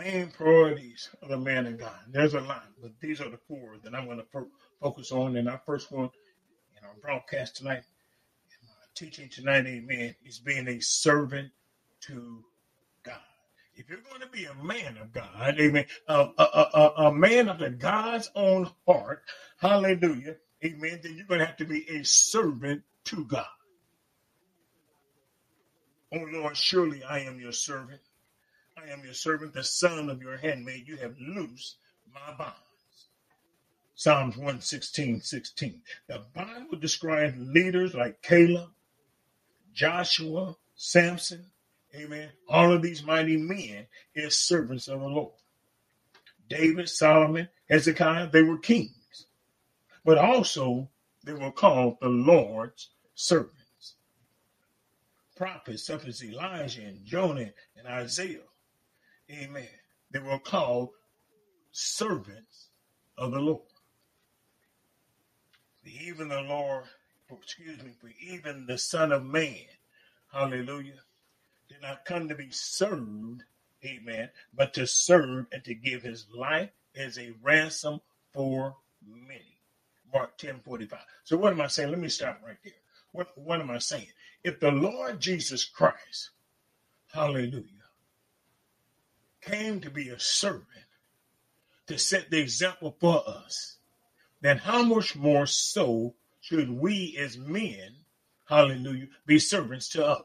Main 0.00 0.30
priorities 0.30 1.08
of 1.22 1.28
the 1.28 1.38
man 1.38 1.66
of 1.66 1.78
God. 1.78 1.98
There's 2.10 2.34
a 2.34 2.40
lot, 2.40 2.64
but 2.80 2.92
these 3.00 3.20
are 3.20 3.28
the 3.28 3.38
four 3.48 3.76
that 3.84 3.94
I'm 3.94 4.06
going 4.06 4.18
to 4.18 4.24
fo- 4.32 4.48
focus 4.80 5.12
on. 5.12 5.36
And 5.36 5.48
our 5.48 5.60
first 5.66 5.92
one 5.92 6.10
in 6.78 6.84
our 6.84 6.94
broadcast 7.02 7.56
tonight, 7.56 7.82
and 7.82 8.68
my 8.68 8.74
teaching 8.94 9.28
tonight, 9.28 9.66
amen, 9.66 10.14
is 10.24 10.38
being 10.38 10.68
a 10.68 10.80
servant 10.80 11.50
to 12.02 12.44
God. 13.04 13.16
If 13.74 13.88
you're 13.88 13.98
going 14.08 14.22
to 14.22 14.28
be 14.28 14.44
a 14.46 14.64
man 14.64 14.98
of 14.98 15.12
God, 15.12 15.56
amen, 15.60 15.86
a, 16.08 16.28
a, 16.38 16.42
a, 16.42 16.92
a 17.06 17.12
man 17.14 17.48
after 17.48 17.70
God's 17.70 18.30
own 18.34 18.70
heart, 18.86 19.22
hallelujah, 19.58 20.36
amen, 20.64 21.00
then 21.02 21.16
you're 21.16 21.26
going 21.26 21.40
to 21.40 21.46
have 21.46 21.58
to 21.58 21.64
be 21.64 21.88
a 21.88 22.04
servant 22.04 22.82
to 23.06 23.24
God. 23.24 23.46
Oh 26.12 26.26
Lord, 26.32 26.56
surely 26.56 27.04
I 27.04 27.20
am 27.20 27.40
your 27.40 27.52
servant. 27.52 28.00
I 28.80 28.92
am 28.92 29.04
your 29.04 29.14
servant, 29.14 29.52
the 29.52 29.64
son 29.64 30.08
of 30.08 30.22
your 30.22 30.36
handmaid. 30.36 30.88
You 30.88 30.96
have 30.98 31.18
loosed 31.20 31.76
my 32.12 32.34
bonds. 32.36 32.56
Psalms 33.94 34.36
116, 34.36 35.20
16. 35.20 35.82
The 36.06 36.22
Bible 36.34 36.78
describes 36.78 37.36
leaders 37.38 37.94
like 37.94 38.22
Caleb, 38.22 38.70
Joshua, 39.74 40.56
Samson, 40.76 41.44
amen. 41.94 42.30
All 42.48 42.72
of 42.72 42.82
these 42.82 43.02
mighty 43.02 43.36
men 43.36 43.86
as 44.16 44.36
servants 44.36 44.88
of 44.88 45.00
the 45.00 45.06
Lord. 45.06 45.34
David, 46.48 46.88
Solomon, 46.88 47.48
Hezekiah, 47.68 48.30
they 48.30 48.42
were 48.42 48.58
kings, 48.58 49.26
but 50.04 50.16
also 50.16 50.88
they 51.24 51.34
were 51.34 51.52
called 51.52 51.98
the 52.00 52.08
Lord's 52.08 52.90
servants. 53.14 53.96
Prophets 55.36 55.84
such 55.84 56.06
as 56.06 56.24
Elijah 56.24 56.82
and 56.82 57.04
Jonah 57.04 57.50
and 57.76 57.86
Isaiah, 57.86 58.40
amen. 59.30 59.68
They 60.10 60.18
were 60.18 60.38
called 60.38 60.90
servants 61.72 62.68
of 63.16 63.32
the 63.32 63.40
Lord. 63.40 63.62
Even 65.84 66.28
the 66.28 66.42
Lord, 66.42 66.84
excuse 67.30 67.82
me, 67.82 67.92
for 68.00 68.10
even 68.20 68.66
the 68.66 68.78
Son 68.78 69.12
of 69.12 69.24
Man, 69.24 69.56
hallelujah, 70.32 71.00
did 71.68 71.82
not 71.82 72.04
come 72.04 72.28
to 72.28 72.34
be 72.34 72.50
served, 72.50 73.44
amen, 73.84 74.30
but 74.54 74.74
to 74.74 74.86
serve 74.86 75.46
and 75.52 75.64
to 75.64 75.74
give 75.74 76.02
his 76.02 76.26
life 76.34 76.70
as 76.96 77.18
a 77.18 77.32
ransom 77.42 78.00
for 78.32 78.76
many. 79.06 79.56
Mark 80.12 80.36
10 80.38 80.60
45. 80.60 80.98
So 81.24 81.36
what 81.36 81.52
am 81.52 81.60
I 81.60 81.68
saying? 81.68 81.90
Let 81.90 82.00
me 82.00 82.08
stop 82.08 82.40
right 82.44 82.56
there. 82.64 82.72
What, 83.12 83.36
what 83.36 83.60
am 83.60 83.70
I 83.70 83.78
saying? 83.78 84.06
If 84.42 84.60
the 84.60 84.70
Lord 84.70 85.20
Jesus 85.20 85.64
Christ, 85.64 86.30
hallelujah, 87.12 87.79
came 89.40 89.80
to 89.80 89.90
be 89.90 90.08
a 90.08 90.18
servant 90.18 90.66
to 91.86 91.98
set 91.98 92.30
the 92.30 92.38
example 92.38 92.96
for 93.00 93.22
us, 93.28 93.76
then 94.40 94.58
how 94.58 94.82
much 94.82 95.16
more 95.16 95.46
so 95.46 96.14
should 96.40 96.70
we 96.70 97.16
as 97.18 97.36
men, 97.36 97.96
hallelujah, 98.48 99.08
be 99.26 99.38
servants 99.38 99.88
to 99.90 100.06
others? 100.06 100.24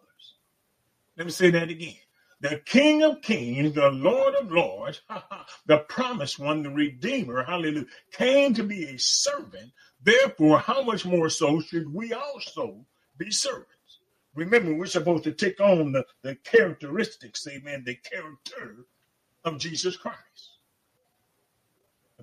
Let 1.18 1.26
me 1.26 1.32
say 1.32 1.50
that 1.52 1.70
again. 1.70 1.96
The 2.42 2.62
King 2.66 3.04
of 3.04 3.22
Kings, 3.22 3.74
the 3.74 3.90
Lord 3.90 4.36
of 4.36 4.52
Lords, 4.52 5.02
the 5.66 5.80
promised 5.80 6.38
one, 6.38 6.64
the 6.64 6.70
Redeemer, 6.70 7.44
hallelujah, 7.44 7.86
came 8.12 8.54
to 8.54 8.64
be 8.64 8.86
a 8.86 9.00
servant. 9.00 9.72
Therefore, 10.04 10.60
how 10.60 10.84
much 10.84 11.06
more 11.06 11.30
so 11.30 11.60
should 11.62 11.92
we 11.92 12.14
also 12.14 12.86
be 13.18 13.32
servants? 13.32 13.72
Remember, 14.36 14.76
we're 14.76 14.86
supposed 14.86 15.24
to 15.24 15.32
take 15.32 15.60
on 15.62 15.94
the, 15.94 16.06
the 16.22 16.36
characteristics, 16.36 17.48
amen, 17.48 17.84
the 17.86 17.96
character 17.96 18.86
of 19.46 19.60
Jesus 19.60 19.96
Christ. 19.96 20.18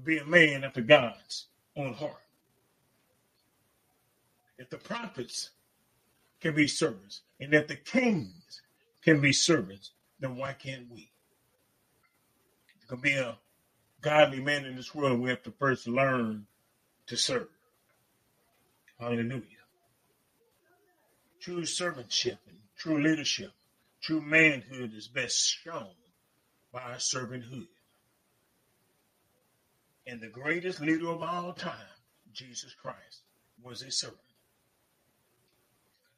Be 0.04 0.18
a 0.18 0.24
man 0.24 0.64
after 0.64 0.80
God's 0.80 1.46
own 1.76 1.94
heart. 1.94 2.16
If 4.58 4.68
the 4.68 4.78
prophets 4.78 5.50
can 6.40 6.54
be 6.54 6.66
servants, 6.66 7.20
and 7.38 7.54
if 7.54 7.68
the 7.68 7.76
kings 7.76 8.62
can 9.04 9.20
be 9.20 9.32
servants, 9.32 9.92
then 10.18 10.36
why 10.36 10.54
can't 10.54 10.90
we? 10.90 11.10
To 12.88 12.96
be 12.96 13.12
a 13.12 13.38
godly 14.00 14.40
man 14.40 14.64
in 14.64 14.74
this 14.74 14.94
world, 14.94 15.20
we 15.20 15.30
have 15.30 15.42
to 15.44 15.52
first 15.52 15.86
learn 15.86 16.46
to 17.06 17.16
serve. 17.16 17.48
Hallelujah. 18.98 19.42
True 21.40 21.62
servantship 21.62 22.38
and 22.48 22.58
true 22.76 23.00
leadership, 23.00 23.52
true 24.00 24.20
manhood 24.20 24.92
is 24.94 25.06
best 25.06 25.58
shown 25.64 25.90
by 26.72 26.94
servanthood. 26.96 27.68
And 30.06 30.20
the 30.20 30.28
greatest 30.28 30.80
leader 30.80 31.08
of 31.08 31.22
all 31.22 31.52
time, 31.52 31.74
Jesus 32.32 32.74
Christ, 32.74 33.22
was 33.62 33.82
a 33.82 33.90
servant. 33.90 34.18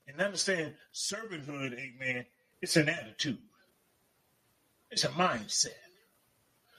And 0.07 0.21
understand, 0.21 0.75
servanthood, 0.93 1.79
amen, 1.79 2.25
it's 2.63 2.77
an 2.77 2.89
attitude. 2.89 3.39
It's 4.91 5.05
a 5.05 5.09
mindset. 5.09 5.71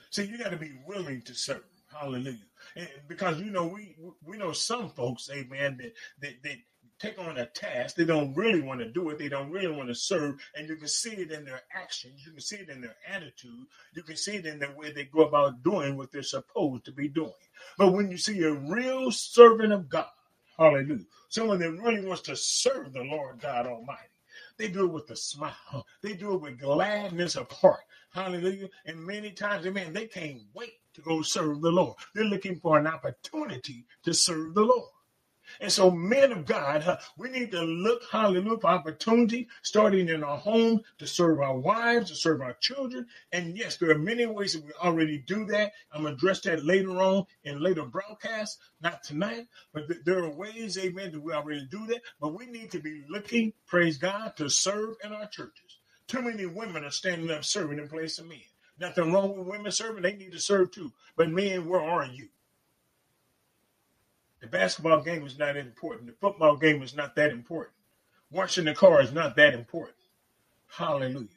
So 0.09 0.21
you 0.21 0.37
got 0.37 0.51
to 0.51 0.57
be 0.57 0.71
willing 0.87 1.21
to 1.23 1.33
serve. 1.33 1.63
Hallelujah. 1.93 2.37
And 2.75 2.87
because 3.07 3.39
you 3.39 3.49
know 3.51 3.67
we 3.67 3.95
we 4.23 4.37
know 4.37 4.51
some 4.51 4.89
folks, 4.89 5.29
amen, 5.31 5.77
that 5.77 5.93
that, 6.21 6.43
that 6.43 6.57
take 6.99 7.19
on 7.19 7.37
a 7.37 7.45
task. 7.47 7.95
They 7.95 8.05
don't 8.05 8.35
really 8.35 8.61
want 8.61 8.79
to 8.79 8.91
do 8.91 9.09
it. 9.09 9.17
They 9.17 9.29
don't 9.29 9.51
really 9.51 9.75
want 9.75 9.89
to 9.89 9.95
serve. 9.95 10.39
And 10.55 10.67
you 10.67 10.75
can 10.75 10.87
see 10.87 11.11
it 11.11 11.31
in 11.31 11.45
their 11.45 11.61
actions. 11.73 12.25
You 12.25 12.31
can 12.31 12.41
see 12.41 12.57
it 12.57 12.69
in 12.69 12.81
their 12.81 12.95
attitude. 13.07 13.65
You 13.93 14.03
can 14.03 14.15
see 14.15 14.35
it 14.35 14.45
in 14.45 14.59
the 14.59 14.69
way 14.77 14.91
they 14.91 15.05
go 15.05 15.21
about 15.21 15.63
doing 15.63 15.97
what 15.97 16.11
they're 16.11 16.23
supposed 16.23 16.85
to 16.85 16.91
be 16.91 17.07
doing. 17.07 17.31
But 17.77 17.93
when 17.93 18.09
you 18.09 18.17
see 18.17 18.41
a 18.43 18.53
real 18.53 19.11
servant 19.11 19.73
of 19.73 19.89
God, 19.89 20.07
hallelujah, 20.57 21.05
someone 21.29 21.59
that 21.59 21.71
really 21.71 22.05
wants 22.05 22.23
to 22.23 22.35
serve 22.35 22.93
the 22.93 23.03
Lord 23.03 23.39
God 23.41 23.67
Almighty, 23.67 24.09
they 24.57 24.69
do 24.69 24.85
it 24.85 24.93
with 24.93 25.09
a 25.11 25.15
smile. 25.15 25.85
They 26.01 26.13
do 26.13 26.33
it 26.33 26.41
with 26.41 26.59
gladness 26.59 27.35
of 27.35 27.51
heart. 27.51 27.83
Hallelujah. 28.13 28.69
And 28.85 29.05
many 29.05 29.31
times, 29.31 29.65
man, 29.65 29.91
they 29.91 30.07
can't 30.07 30.41
wait 30.53 30.79
to 30.93 31.01
go 31.01 31.21
serve 31.21 31.61
the 31.61 31.71
Lord. 31.71 31.95
They're 32.13 32.23
looking 32.23 32.59
for 32.59 32.77
an 32.77 32.87
opportunity 32.87 33.85
to 34.03 34.13
serve 34.13 34.53
the 34.53 34.63
Lord. 34.63 34.89
And 35.61 35.71
so, 35.71 35.91
men 35.91 36.31
of 36.31 36.45
God, 36.45 36.99
we 37.17 37.29
need 37.29 37.51
to 37.51 37.61
look, 37.61 38.03
hallelujah, 38.11 38.59
for 38.59 38.67
opportunity, 38.67 39.47
starting 39.61 40.09
in 40.09 40.23
our 40.23 40.37
home 40.37 40.81
to 40.99 41.07
serve 41.07 41.39
our 41.39 41.57
wives, 41.57 42.09
to 42.09 42.15
serve 42.15 42.41
our 42.41 42.53
children. 42.53 43.07
And 43.31 43.57
yes, 43.57 43.77
there 43.77 43.91
are 43.91 43.97
many 43.97 44.25
ways 44.25 44.53
that 44.53 44.65
we 44.65 44.71
already 44.81 45.19
do 45.19 45.45
that. 45.47 45.73
I'm 45.91 46.03
going 46.03 46.13
to 46.13 46.17
address 46.17 46.41
that 46.41 46.65
later 46.65 47.01
on 47.01 47.25
in 47.43 47.61
later 47.61 47.85
broadcasts, 47.85 48.59
not 48.81 49.03
tonight, 49.03 49.47
but 49.73 49.87
th- 49.87 50.01
there 50.05 50.23
are 50.23 50.29
ways, 50.29 50.77
amen, 50.77 51.11
that 51.13 51.21
we 51.21 51.33
already 51.33 51.67
do 51.69 51.85
that. 51.87 52.01
But 52.19 52.37
we 52.37 52.45
need 52.47 52.71
to 52.71 52.79
be 52.79 53.03
looking, 53.09 53.53
praise 53.67 53.97
God, 53.97 54.35
to 54.37 54.49
serve 54.49 54.95
in 55.03 55.13
our 55.13 55.27
churches. 55.27 55.79
Too 56.07 56.21
many 56.21 56.45
women 56.45 56.83
are 56.83 56.91
standing 56.91 57.31
up 57.31 57.43
serving 57.43 57.79
in 57.79 57.87
place 57.87 58.19
of 58.19 58.27
men. 58.27 58.39
Nothing 58.79 59.13
wrong 59.13 59.37
with 59.37 59.47
women 59.47 59.71
serving, 59.71 60.03
they 60.03 60.15
need 60.15 60.33
to 60.33 60.39
serve 60.39 60.71
too. 60.71 60.91
But 61.15 61.29
men, 61.29 61.67
where 61.67 61.81
are 61.81 62.05
you? 62.05 62.29
The 64.41 64.47
basketball 64.47 65.01
game 65.01 65.25
is 65.25 65.37
not 65.39 65.57
important. 65.57 66.07
The 66.07 66.13
football 66.13 66.57
game 66.57 66.83
is 66.83 66.95
not 66.95 67.15
that 67.15 67.31
important. 67.31 67.75
Washing 68.31 68.65
the 68.65 68.75
car 68.75 69.01
is 69.01 69.11
not 69.11 69.35
that 69.37 69.53
important. 69.53 69.95
Hallelujah. 70.67 71.27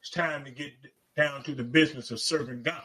It's 0.00 0.10
time 0.10 0.44
to 0.44 0.50
get 0.50 0.72
down 1.16 1.42
to 1.44 1.54
the 1.54 1.64
business 1.64 2.10
of 2.10 2.20
serving 2.20 2.62
God. 2.62 2.82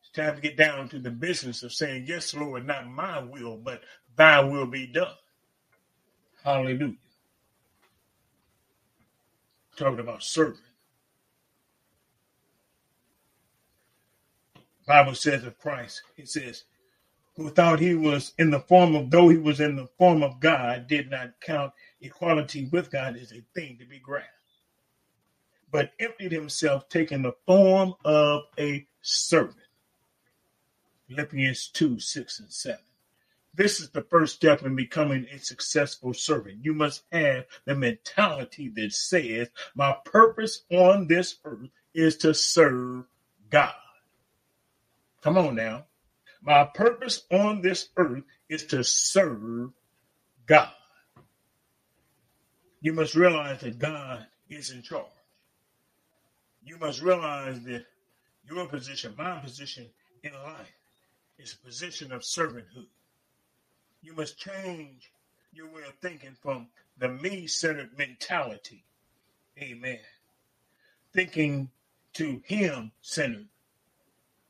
It's 0.00 0.10
time 0.10 0.34
to 0.34 0.40
get 0.40 0.56
down 0.56 0.88
to 0.90 0.98
the 0.98 1.10
business 1.10 1.62
of 1.62 1.72
saying, 1.72 2.06
Yes, 2.08 2.34
Lord, 2.34 2.66
not 2.66 2.88
my 2.88 3.20
will, 3.22 3.56
but 3.56 3.82
thy 4.16 4.40
will 4.40 4.66
be 4.66 4.86
done. 4.86 5.14
Hallelujah. 6.42 6.94
Talking 9.76 10.00
about 10.00 10.22
serving. 10.22 10.60
Bible 14.86 15.14
says 15.14 15.44
of 15.44 15.58
Christ, 15.58 16.02
it 16.16 16.28
says, 16.28 16.64
who 17.36 17.50
thought 17.50 17.80
he 17.80 17.94
was 17.94 18.32
in 18.38 18.50
the 18.50 18.60
form 18.60 18.94
of, 18.94 19.10
though 19.10 19.28
he 19.28 19.38
was 19.38 19.60
in 19.60 19.76
the 19.76 19.88
form 19.98 20.22
of 20.22 20.40
God, 20.40 20.86
did 20.86 21.10
not 21.10 21.40
count 21.40 21.72
equality 22.00 22.68
with 22.70 22.90
God 22.90 23.16
as 23.16 23.32
a 23.32 23.42
thing 23.54 23.78
to 23.78 23.86
be 23.86 23.98
grasped, 23.98 24.30
but 25.70 25.92
emptied 25.98 26.32
himself, 26.32 26.88
taking 26.88 27.22
the 27.22 27.34
form 27.46 27.94
of 28.04 28.42
a 28.58 28.86
servant. 29.02 29.56
Philippians 31.08 31.68
2 31.68 31.98
6 31.98 32.40
and 32.40 32.52
7. 32.52 32.78
This 33.56 33.78
is 33.78 33.90
the 33.90 34.02
first 34.02 34.34
step 34.34 34.62
in 34.62 34.74
becoming 34.74 35.26
a 35.30 35.38
successful 35.38 36.12
servant. 36.12 36.64
You 36.64 36.74
must 36.74 37.02
have 37.12 37.44
the 37.66 37.74
mentality 37.74 38.68
that 38.70 38.92
says, 38.92 39.48
My 39.76 39.96
purpose 40.04 40.62
on 40.70 41.06
this 41.06 41.36
earth 41.44 41.68
is 41.94 42.16
to 42.18 42.34
serve 42.34 43.04
God. 43.50 43.74
Come 45.24 45.38
on 45.38 45.54
now. 45.54 45.86
My 46.42 46.64
purpose 46.64 47.22
on 47.32 47.62
this 47.62 47.88
earth 47.96 48.24
is 48.50 48.66
to 48.66 48.84
serve 48.84 49.70
God. 50.44 50.68
You 52.82 52.92
must 52.92 53.14
realize 53.14 53.62
that 53.62 53.78
God 53.78 54.26
is 54.50 54.70
in 54.70 54.82
charge. 54.82 55.06
You 56.62 56.76
must 56.76 57.00
realize 57.00 57.58
that 57.62 57.86
your 58.46 58.66
position, 58.66 59.14
my 59.16 59.38
position 59.38 59.86
in 60.22 60.34
life, 60.34 60.76
is 61.38 61.54
a 61.54 61.66
position 61.66 62.12
of 62.12 62.20
servanthood. 62.20 62.88
You 64.02 64.12
must 64.12 64.38
change 64.38 65.10
your 65.54 65.68
way 65.68 65.84
of 65.88 65.94
thinking 66.02 66.36
from 66.42 66.68
the 66.98 67.08
me 67.08 67.46
centered 67.46 67.96
mentality, 67.96 68.84
amen, 69.58 70.00
thinking 71.14 71.70
to 72.12 72.42
him 72.44 72.92
centered 73.00 73.46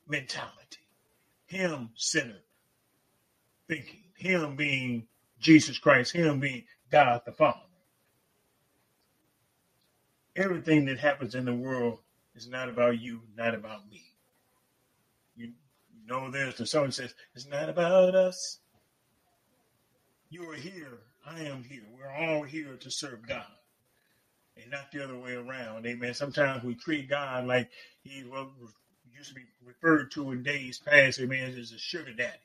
mentality, 0.07 0.79
him 1.47 1.89
centered 1.95 2.41
thinking, 3.67 4.01
him 4.15 4.55
being 4.55 5.07
Jesus 5.39 5.77
Christ, 5.77 6.13
him 6.13 6.39
being 6.39 6.63
God 6.91 7.21
the 7.25 7.31
Father. 7.31 7.59
Everything 10.35 10.85
that 10.85 10.99
happens 10.99 11.35
in 11.35 11.45
the 11.45 11.53
world 11.53 11.99
is 12.35 12.47
not 12.47 12.69
about 12.69 12.99
you, 12.99 13.21
not 13.37 13.55
about 13.55 13.89
me. 13.89 14.03
You 15.35 15.53
know, 16.05 16.29
there's 16.29 16.57
the 16.57 16.65
song 16.65 16.91
says, 16.91 17.13
It's 17.33 17.47
not 17.47 17.69
about 17.69 18.15
us, 18.15 18.59
you 20.29 20.49
are 20.49 20.55
here. 20.55 20.99
I 21.25 21.39
am 21.41 21.63
here. 21.63 21.83
We're 21.97 22.11
all 22.11 22.43
here 22.43 22.75
to 22.75 22.91
serve 22.91 23.27
God 23.27 23.45
and 24.57 24.69
not 24.69 24.91
the 24.91 25.03
other 25.03 25.17
way 25.17 25.33
around. 25.33 25.85
Amen. 25.85 26.13
Sometimes 26.13 26.63
we 26.63 26.75
treat 26.75 27.09
God 27.09 27.47
like 27.47 27.69
he 28.03 28.23
was 28.23 28.47
used 29.15 29.29
to 29.29 29.35
be 29.35 29.45
referred 29.65 30.11
to 30.11 30.31
in 30.31 30.43
days 30.43 30.79
past, 30.79 31.19
amen, 31.19 31.55
as 31.57 31.71
a 31.71 31.77
sugar 31.77 32.13
daddy. 32.13 32.39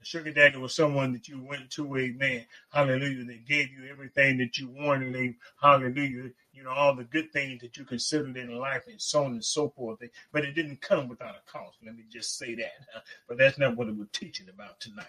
A 0.00 0.04
sugar 0.04 0.32
daddy 0.32 0.56
was 0.58 0.74
someone 0.74 1.12
that 1.12 1.28
you 1.28 1.42
went 1.42 1.70
to, 1.70 1.96
amen, 1.96 2.44
hallelujah, 2.72 3.24
that 3.24 3.46
gave 3.46 3.70
you 3.70 3.88
everything 3.90 4.38
that 4.38 4.58
you 4.58 4.68
wanted, 4.68 5.34
hallelujah, 5.60 6.30
you 6.52 6.62
know, 6.64 6.70
all 6.70 6.94
the 6.94 7.04
good 7.04 7.32
things 7.32 7.60
that 7.60 7.76
you 7.76 7.84
considered 7.84 8.36
in 8.36 8.58
life 8.58 8.82
and 8.88 9.00
so 9.00 9.24
on 9.24 9.32
and 9.32 9.44
so 9.44 9.68
forth. 9.70 10.00
But 10.32 10.44
it 10.44 10.52
didn't 10.52 10.80
come 10.80 11.08
without 11.08 11.36
a 11.36 11.50
cost. 11.50 11.78
Let 11.84 11.96
me 11.96 12.04
just 12.10 12.36
say 12.36 12.54
that. 12.56 13.04
But 13.28 13.38
that's 13.38 13.58
not 13.58 13.76
what 13.76 13.94
we're 13.94 14.06
teaching 14.12 14.48
about 14.48 14.80
tonight. 14.80 15.06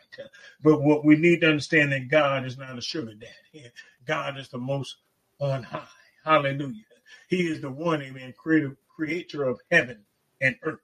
But 0.64 0.82
what 0.82 1.04
we 1.04 1.16
need 1.16 1.42
to 1.42 1.50
understand 1.50 1.92
that 1.92 2.08
God 2.08 2.46
is 2.46 2.58
not 2.58 2.78
a 2.78 2.82
sugar 2.82 3.14
daddy. 3.14 3.72
God 4.06 4.38
is 4.38 4.50
the 4.50 4.60
most 4.60 4.98
on 5.40 5.64
high. 5.64 5.88
Hallelujah. 6.24 6.84
He 7.28 7.48
is 7.48 7.62
the 7.62 7.70
one, 7.72 8.02
amen, 8.02 8.34
creator, 8.38 8.78
creator 8.96 9.44
of 9.44 9.60
heaven 9.72 10.00
and 10.40 10.56
earth. 10.64 10.80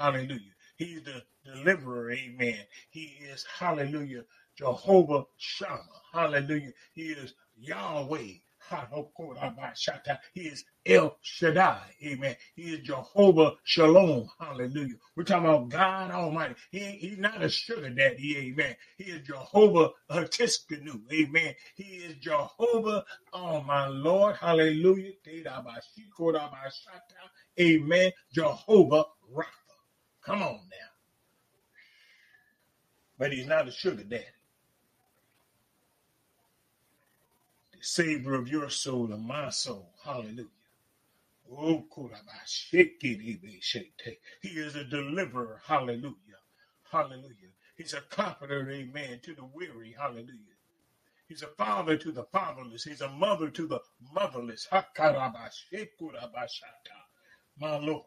Hallelujah. 0.00 0.54
He's 0.78 1.02
the 1.04 1.22
deliverer. 1.46 2.12
Amen. 2.12 2.60
He 2.90 3.14
is, 3.32 3.46
hallelujah, 3.58 4.24
Jehovah 4.58 5.24
Shammah. 5.38 5.84
Hallelujah. 6.14 6.72
He 6.94 7.04
is 7.10 7.34
Yahweh. 7.58 8.34
He 10.34 10.42
is 10.42 10.64
El 10.86 11.18
Shaddai. 11.22 11.82
Amen. 12.04 12.36
He 12.56 12.62
is 12.74 12.80
Jehovah 12.80 13.52
Shalom. 13.64 14.28
Hallelujah. 14.40 14.96
We're 15.16 15.24
talking 15.24 15.46
about 15.46 15.70
God 15.70 16.12
Almighty. 16.12 16.56
He, 16.72 16.80
he's 16.80 17.18
not 17.18 17.42
a 17.44 17.50
sugar 17.50 17.90
daddy. 17.90 18.38
Amen. 18.38 18.76
He 18.98 19.04
is 19.06 19.26
Jehovah 19.26 19.90
Tsidkenu. 20.10 21.02
Amen. 21.12 21.54
He 21.76 21.84
is 21.84 22.16
Jehovah, 22.16 23.04
oh 23.34 23.62
my 23.62 23.88
Lord. 23.88 24.36
Hallelujah. 24.36 25.12
Amen. 27.60 28.12
Jehovah 28.34 29.04
Rapha. 29.34 29.59
Come 30.24 30.42
on 30.42 30.60
now. 30.70 30.90
But 33.18 33.32
he's 33.32 33.46
not 33.46 33.68
a 33.68 33.72
sugar 33.72 34.04
daddy. 34.04 34.24
The 37.72 37.78
savior 37.82 38.34
of 38.34 38.48
your 38.48 38.70
soul 38.70 39.12
and 39.12 39.26
my 39.26 39.50
soul. 39.50 39.92
Hallelujah. 40.04 40.46
Oh, 41.52 41.86
he 44.42 44.50
is 44.50 44.76
a 44.76 44.84
deliverer. 44.84 45.60
Hallelujah. 45.66 46.14
Hallelujah. 46.90 47.52
He's 47.76 47.94
a 47.94 48.02
comforter, 48.02 48.70
amen, 48.70 49.20
to 49.24 49.34
the 49.34 49.44
weary. 49.44 49.94
Hallelujah. 49.98 50.56
He's 51.28 51.42
a 51.42 51.48
father 51.48 51.96
to 51.96 52.12
the 52.12 52.24
fatherless. 52.24 52.84
He's 52.84 53.00
a 53.00 53.08
mother 53.10 53.50
to 53.50 53.66
the 53.66 53.80
motherless. 54.14 54.68
My 57.58 57.76
Lord. 57.78 58.04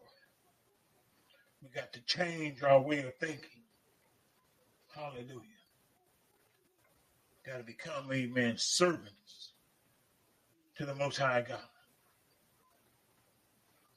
We 1.64 1.70
got 1.70 1.94
to 1.94 2.00
change 2.00 2.62
our 2.62 2.80
way 2.80 2.98
of 3.00 3.16
thinking. 3.16 3.62
Hallelujah. 4.94 5.40
Got 7.46 7.58
to 7.58 7.64
become, 7.64 8.12
amen, 8.12 8.54
servants 8.58 9.52
to 10.76 10.84
the 10.84 10.94
Most 10.94 11.16
High 11.16 11.44
God. 11.48 11.58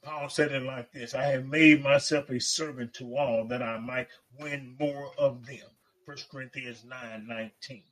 Paul 0.02 0.30
said 0.30 0.52
it 0.52 0.62
like 0.62 0.92
this 0.92 1.14
I 1.14 1.24
have 1.24 1.44
made 1.46 1.82
myself 1.82 2.30
a 2.30 2.40
servant 2.40 2.94
to 2.94 3.16
all 3.16 3.44
that 3.48 3.62
I 3.62 3.78
might 3.78 4.08
win 4.38 4.74
more 4.80 5.10
of 5.18 5.44
them. 5.44 5.68
1 6.06 6.16
Corinthians 6.30 6.84
9 6.88 7.26
19. 7.28 7.82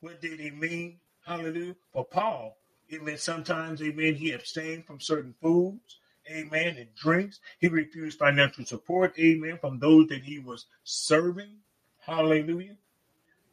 What 0.00 0.20
did 0.20 0.38
he 0.38 0.50
mean? 0.50 0.98
Hallelujah. 1.24 1.76
For 1.92 2.04
Paul, 2.04 2.58
it 2.88 3.02
meant 3.02 3.20
sometimes, 3.20 3.80
amen, 3.80 4.14
he 4.14 4.32
abstained 4.32 4.84
from 4.84 5.00
certain 5.00 5.34
foods 5.40 5.98
amen, 6.30 6.76
and 6.76 6.94
drinks. 6.94 7.40
He 7.58 7.68
refused 7.68 8.18
financial 8.18 8.64
support, 8.64 9.18
amen, 9.18 9.58
from 9.60 9.78
those 9.78 10.08
that 10.08 10.22
he 10.22 10.38
was 10.38 10.66
serving. 10.84 11.58
Hallelujah. 11.98 12.76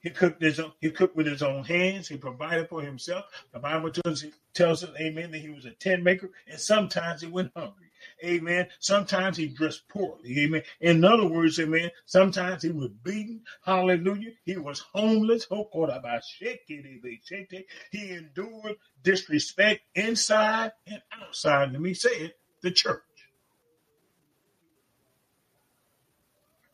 He 0.04 0.10
cooked 0.10 0.42
his 0.42 0.60
own, 0.60 0.74
he 0.82 0.92
cooked 0.92 1.16
with 1.16 1.28
his 1.28 1.42
own 1.42 1.64
hands. 1.64 2.10
He 2.10 2.18
provided 2.18 2.68
for 2.68 2.82
himself. 2.82 3.26
The 3.54 3.60
Bible 3.60 3.90
tells, 3.90 4.26
tells 4.54 4.84
us, 4.84 4.90
amen, 5.00 5.32
that 5.32 5.40
he 5.40 5.50
was 5.50 5.64
a 5.64 5.72
tent 5.72 6.04
maker, 6.04 6.30
and 6.46 6.60
sometimes 6.60 7.22
he 7.22 7.28
went 7.28 7.54
hungry. 7.56 7.90
Amen. 8.22 8.68
Sometimes 8.80 9.38
he 9.38 9.48
dressed 9.48 9.88
poorly. 9.88 10.40
Amen. 10.40 10.64
In 10.82 11.06
other 11.06 11.26
words, 11.26 11.58
amen. 11.58 11.90
Sometimes 12.06 12.64
he 12.64 12.70
was 12.70 12.90
beaten. 13.02 13.44
Hallelujah. 13.64 14.32
He 14.44 14.58
was 14.58 14.80
homeless. 14.80 15.48
Oh, 15.50 15.70
he 17.92 18.12
endured 18.12 18.76
disrespect 19.02 19.82
inside 19.96 20.74
and 20.86 21.02
outside. 21.14 21.72
Let 21.72 21.82
me 21.82 21.94
say 21.94 22.10
it 22.10 22.38
the 22.64 22.72
church. 22.72 23.02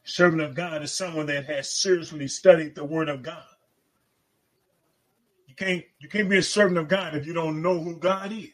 Servant 0.06 0.42
of 0.42 0.56
God 0.56 0.82
is 0.84 0.94
someone 0.94 1.28
that 1.28 1.46
has 1.46 1.70
seriously 1.70 2.28
studied 2.28 2.76
the 2.76 2.86
Word 2.86 3.10
of 3.10 3.22
God. 3.22 3.44
You 5.48 5.56
can't 5.56 5.84
you 6.00 6.10
can't 6.10 6.30
be 6.30 6.38
a 6.38 6.44
servant 6.44 6.78
of 6.80 6.88
God 6.88 7.16
if 7.16 7.28
you 7.28 7.34
don't 7.34 7.62
know 7.62 7.80
who 7.80 7.98
God 7.98 8.32
is. 8.32 8.50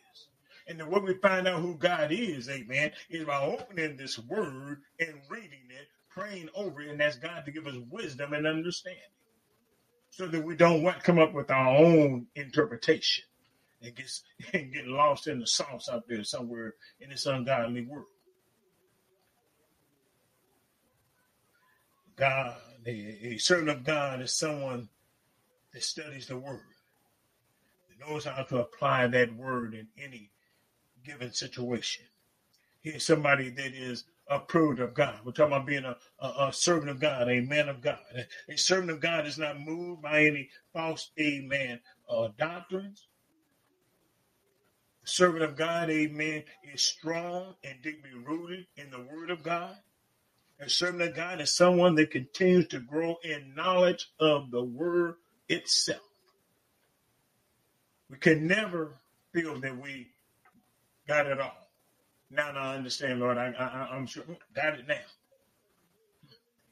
And 0.68 0.80
the 0.80 0.86
way 0.88 1.00
we 1.00 1.14
find 1.16 1.48
out 1.48 1.62
who 1.62 1.76
God 1.76 2.12
is, 2.12 2.50
amen, 2.50 2.92
is 3.10 3.26
by 3.26 3.42
opening 3.42 3.98
this 3.98 4.18
word 4.18 4.82
and 5.00 5.14
reading 5.30 5.68
it, 5.70 5.88
praying 6.10 6.50
over 6.56 6.82
it, 6.82 6.90
and 6.90 7.02
ask 7.02 7.22
God 7.22 7.46
to 7.46 7.52
give 7.52 7.68
us 7.68 7.76
wisdom 7.92 8.34
and 8.34 8.48
understanding. 8.48 9.02
So 10.10 10.28
that 10.28 10.44
we 10.44 10.56
don't 10.56 10.84
come 11.04 11.20
up 11.20 11.34
with 11.34 11.52
our 11.52 11.78
own 11.78 12.28
interpretation 12.36 13.26
and 13.86 13.96
gets 13.96 14.24
and 14.54 14.74
get 14.74 14.88
lost 14.88 15.28
in 15.28 15.40
the 15.40 15.48
sauce 15.48 15.90
out 15.92 16.08
there 16.08 16.24
somewhere 16.24 16.74
in 17.00 17.10
this 17.10 17.26
ungodly 17.26 17.86
world. 17.86 18.06
God, 22.16 22.56
a, 22.86 22.90
a 23.34 23.38
servant 23.38 23.70
of 23.70 23.84
God 23.84 24.22
is 24.22 24.34
someone 24.34 24.88
that 25.74 25.84
studies 25.84 26.28
the 26.28 26.38
word, 26.38 26.62
that 27.90 28.08
knows 28.08 28.24
how 28.24 28.44
to 28.44 28.60
apply 28.60 29.08
that 29.08 29.36
word 29.36 29.74
in 29.74 29.88
any 30.02 30.32
given 31.04 31.34
situation. 31.34 32.06
He's 32.82 33.06
somebody 33.06 33.50
that 33.50 33.74
is 33.74 34.06
approved 34.28 34.80
of 34.80 34.94
God. 34.94 35.20
We're 35.24 35.32
talking 35.32 35.54
about 35.54 35.68
being 35.68 35.86
a, 35.86 35.98
a, 36.20 36.48
a, 36.48 36.54
servant 36.54 36.90
of 36.90 37.00
God, 37.00 37.30
a 37.30 37.42
man 37.42 37.70
of 37.70 37.82
God. 37.82 38.00
A 38.50 38.58
servant 38.58 38.92
of 38.92 39.00
God 39.00 39.28
is 39.28 39.38
not 39.38 39.60
moved 39.60 40.02
by 40.02 40.26
any 40.26 40.50
false, 40.74 41.12
amen, 41.20 41.80
uh, 42.10 42.30
doctrines. 42.38 43.08
Servant 45.06 45.44
of 45.44 45.56
God, 45.56 45.90
amen, 45.90 46.44
is 46.74 46.82
strong 46.82 47.56
and 47.64 47.82
deeply 47.82 48.10
rooted 48.26 48.66
in 48.76 48.90
the 48.90 49.00
word 49.00 49.30
of 49.30 49.44
God. 49.44 49.78
A 50.60 50.70
servant 50.70 51.10
of 51.10 51.16
God 51.16 51.42
is 51.42 51.54
someone 51.54 51.96
that 51.96 52.12
continues 52.12 52.68
to 52.70 52.80
grow 52.80 53.18
in 53.24 53.54
knowledge 53.56 54.08
of 54.20 54.52
the 54.52 54.64
word 54.64 55.16
itself. 55.48 56.02
We 58.10 58.18
can 58.18 58.48
never 58.48 58.94
feel 59.34 59.60
that 59.60 59.78
we 59.78 60.08
got 61.08 61.28
it 61.28 61.40
all. 61.40 61.70
Now, 62.32 62.52
now 62.52 62.62
I 62.72 62.76
understand, 62.76 63.20
Lord. 63.20 63.38
I, 63.38 63.52
I, 63.52 63.96
I'm 63.96 64.08
sure 64.08 64.24
got 64.56 64.80
it 64.80 64.88
now. 64.88 64.96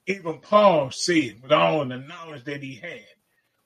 Even 0.07 0.39
Paul 0.39 0.91
said, 0.91 1.41
with 1.41 1.51
all 1.51 1.85
the 1.85 1.97
knowledge 1.97 2.43
that 2.45 2.63
he 2.63 2.75
had, 2.75 3.05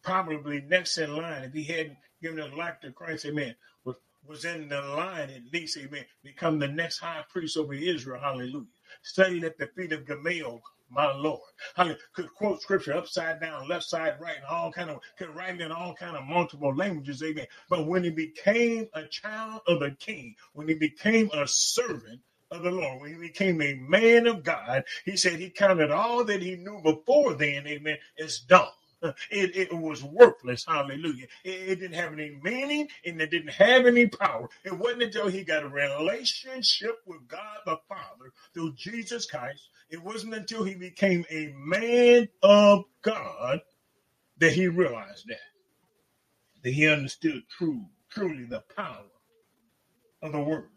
probably 0.04 0.62
next 0.62 0.98
in 0.98 1.16
line, 1.16 1.44
if 1.44 1.54
he 1.54 1.64
hadn't 1.64 1.98
given 2.22 2.44
his 2.44 2.54
life 2.54 2.80
to 2.82 2.92
Christ, 2.92 3.26
amen, 3.26 3.56
was, 3.84 3.96
was 4.28 4.46
in 4.46 4.70
the 4.70 4.82
line 4.82 5.30
at 5.30 5.54
least, 5.54 5.78
amen, 5.78 6.06
become 6.24 6.60
the 6.60 6.68
next 6.68 7.00
high 7.00 7.24
priest 7.30 7.58
over 7.58 7.74
Israel, 7.74 8.20
hallelujah. 8.22 8.66
Studied 9.02 9.44
at 9.44 9.58
the 9.58 9.68
feet 9.68 9.92
of 9.94 10.06
Gamaliel, 10.06 10.62
my 10.90 11.14
Lord. 11.14 11.42
I 11.78 11.96
could 12.14 12.34
quote 12.34 12.62
scripture 12.62 12.96
upside 12.96 13.42
down, 13.42 13.68
left 13.68 13.86
side, 13.86 14.16
right, 14.20 14.38
and 14.38 14.46
all 14.46 14.72
kind 14.72 14.90
of 14.90 15.00
could 15.18 15.36
write 15.36 15.60
in 15.62 15.72
all 15.72 15.94
kind 15.94 16.16
of 16.18 16.26
multiple 16.26 16.76
languages, 16.76 17.24
amen. 17.24 17.48
But 17.70 17.88
when 17.88 18.04
he 18.04 18.10
became 18.10 18.88
a 18.94 19.04
child 19.06 19.62
of 19.68 19.80
the 19.80 19.92
king, 19.92 20.36
when 20.54 20.68
he 20.68 20.76
became 20.76 21.30
a 21.34 21.48
servant 21.48 22.22
of 22.52 22.64
the 22.64 22.72
Lord, 22.72 23.02
when 23.02 23.14
he 23.14 23.20
became 23.20 23.62
a 23.62 23.76
man 23.76 24.28
of 24.28 24.44
God, 24.44 24.84
he 25.06 25.18
said 25.18 25.40
he 25.40 25.50
counted 25.50 25.92
all 25.92 26.24
that 26.26 26.42
he 26.42 26.56
knew 26.56 26.82
before 26.82 27.34
then, 27.34 27.68
amen, 27.68 27.98
as 28.20 28.40
dung. 28.40 28.70
It, 29.32 29.56
it 29.56 29.74
was 29.74 30.04
worthless. 30.04 30.66
Hallelujah. 30.66 31.28
It, 31.44 31.70
it, 31.70 31.80
didn't 31.80 31.96
have 31.96 32.14
any 32.14 32.38
meaning 32.42 32.88
and 33.06 33.22
it 33.22 33.32
didn't 33.32 33.54
have 33.54 33.86
any 33.86 34.08
power. 34.08 34.50
It 34.64 34.78
wasn't 34.78 35.04
until 35.04 35.28
he 35.28 35.44
got 35.44 35.64
a 35.64 35.68
relationship 35.68 37.00
with 37.06 37.28
God 37.28 37.60
the 37.66 37.78
Father 37.88 38.32
through 38.54 38.74
Jesus 38.76 39.26
Christ 39.26 39.70
it 39.90 40.04
wasn't 40.04 40.34
until 40.34 40.64
he 40.64 40.76
became 40.76 41.26
a 41.30 41.54
man 41.56 42.28
of 42.44 42.86
God 43.02 43.62
that 44.38 44.54
he 44.54 44.68
realized 44.68 45.28
that. 45.28 45.38
That 46.64 46.72
he 46.72 46.88
understood 46.88 47.44
true, 47.58 47.86
truly 48.10 48.44
the 48.44 48.64
power 48.76 49.06
of 50.22 50.32
the 50.34 50.42
word. 50.42 50.70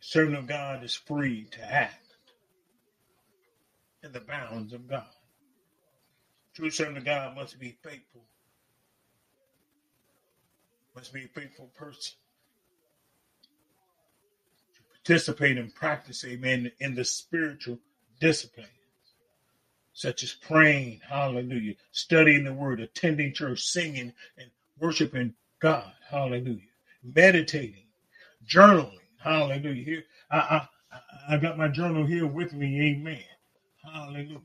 Servant 0.00 0.36
of 0.36 0.46
God 0.46 0.84
is 0.84 0.94
free 0.94 1.46
to 1.52 1.64
act 1.64 2.03
the 4.14 4.22
bounds 4.22 4.74
of 4.74 4.88
God. 4.88 5.04
True 6.54 6.70
servant 6.70 6.98
of 6.98 7.06
God 7.06 7.36
must 7.36 7.60
be 7.60 7.76
faithful, 7.84 8.24
must 10.96 11.12
be 11.14 11.24
a 11.24 11.28
faithful 11.28 11.70
person 11.76 12.14
To 14.76 14.82
participate 14.84 15.58
and 15.58 15.74
practice, 15.74 16.24
amen, 16.24 16.72
in 16.80 16.94
the 16.94 17.04
spiritual 17.04 17.78
disciplines, 18.20 18.70
such 19.94 20.22
as 20.24 20.32
praying, 20.34 21.00
hallelujah, 21.08 21.74
studying 21.92 22.44
the 22.44 22.54
word, 22.54 22.80
attending 22.80 23.34
church, 23.34 23.62
singing, 23.62 24.12
and 24.38 24.50
worshiping 24.80 25.34
God, 25.60 25.92
hallelujah, 26.10 26.60
meditating, 27.02 27.86
journaling, 28.48 28.98
hallelujah. 29.18 29.84
Here, 29.84 30.04
I, 30.30 30.38
I, 30.38 30.98
I 31.34 31.38
got 31.38 31.58
my 31.58 31.68
journal 31.68 32.06
here 32.06 32.26
with 32.26 32.54
me, 32.54 32.92
amen, 32.92 33.24
hallelujah. 33.92 34.40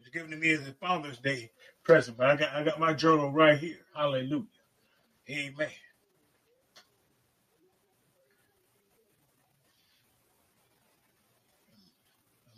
It's 0.00 0.10
given 0.10 0.30
to 0.30 0.36
me 0.36 0.52
as 0.52 0.66
a 0.66 0.72
Father's 0.74 1.18
Day 1.18 1.50
present, 1.84 2.16
but 2.18 2.26
I 2.28 2.36
got, 2.36 2.54
I 2.54 2.64
got 2.64 2.80
my 2.80 2.94
journal 2.94 3.32
right 3.32 3.58
here, 3.58 3.78
hallelujah, 3.94 4.44
amen. 5.30 5.68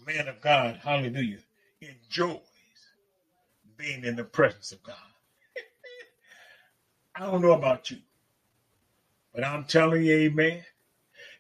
A 0.01 0.11
man 0.11 0.29
of 0.29 0.41
God, 0.41 0.81
hallelujah, 0.83 1.39
enjoys 1.81 2.41
being 3.77 4.05
in 4.05 4.17
the 4.17 4.25
presence 4.25 4.73
of 4.73 4.83
God. 4.83 4.97
I 7.17 7.21
don't 7.21 7.43
know 7.43 7.53
about 7.53 7.91
you, 7.91 7.99
but 9.35 9.45
I'm 9.45 9.65
telling 9.65 10.05
you, 10.05 10.15
amen, 10.15 10.65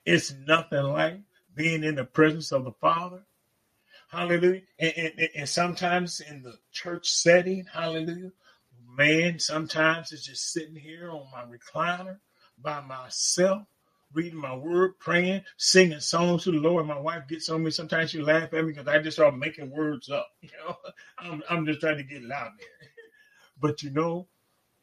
it's 0.07 0.35
nothing 0.47 0.83
like 0.85 1.21
being 1.55 1.85
in 1.85 1.97
the 1.97 2.05
presence 2.05 2.53
of 2.53 2.65
the 2.65 2.73
Father. 2.73 3.23
Hallelujah. 4.09 4.63
And, 4.79 4.93
and, 4.97 5.29
and 5.35 5.49
sometimes 5.49 6.21
in 6.21 6.43
the 6.43 6.59
church 6.73 7.09
setting, 7.11 7.67
hallelujah, 7.73 8.33
man, 8.97 9.39
sometimes 9.39 10.13
it's 10.13 10.27
just 10.27 10.53
sitting 10.53 10.77
here 10.77 11.11
on 11.11 11.27
my 11.31 11.45
recliner 11.45 12.19
by 12.59 12.81
myself 12.81 13.67
reading 14.15 14.39
my 14.41 14.55
word, 14.57 14.99
praying, 14.99 15.43
singing 15.59 16.01
songs 16.01 16.45
to 16.45 16.51
the 16.51 16.59
Lord. 16.59 16.87
My 16.87 16.99
wife 16.99 17.29
gets 17.29 17.49
on 17.51 17.63
me. 17.63 17.71
Sometimes 17.71 18.11
she 18.11 18.21
laugh 18.21 18.53
at 18.55 18.65
me 18.65 18.73
because 18.73 18.89
I 18.89 18.99
just 19.01 19.17
start 19.19 19.37
making 19.37 19.71
words 19.71 20.11
up. 20.11 20.29
You 20.43 20.51
know, 20.67 20.77
I'm, 21.19 21.43
I'm 21.51 21.67
just 21.67 21.81
trying 21.81 21.99
to 21.99 22.03
get 22.03 22.23
it 22.25 22.33
out 22.33 22.53
there. 22.59 22.69
But 23.61 23.83
you 23.83 23.91
know, 23.91 24.29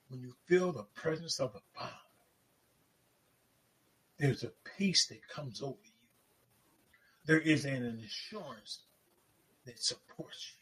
when 0.09 0.21
you 0.21 0.33
feel 0.47 0.71
the 0.73 0.83
presence 0.95 1.39
of 1.39 1.53
the 1.53 1.61
Father, 1.73 1.91
there's 4.19 4.43
a 4.43 4.51
peace 4.77 5.07
that 5.07 5.27
comes 5.29 5.61
over 5.61 5.77
you. 5.83 5.91
There 7.25 7.39
is 7.39 7.65
an 7.65 8.01
assurance 8.05 8.81
that 9.65 9.81
supports 9.81 10.53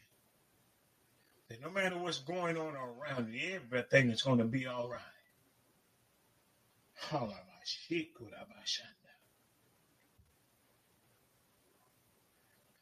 you. 1.50 1.56
That 1.56 1.62
no 1.62 1.70
matter 1.70 1.98
what's 1.98 2.18
going 2.18 2.56
on 2.56 2.74
around 2.74 3.32
you, 3.32 3.54
everything 3.54 4.10
is 4.10 4.22
going 4.22 4.38
to 4.38 4.44
be 4.44 4.66
all 4.66 4.88
right. 4.88 5.00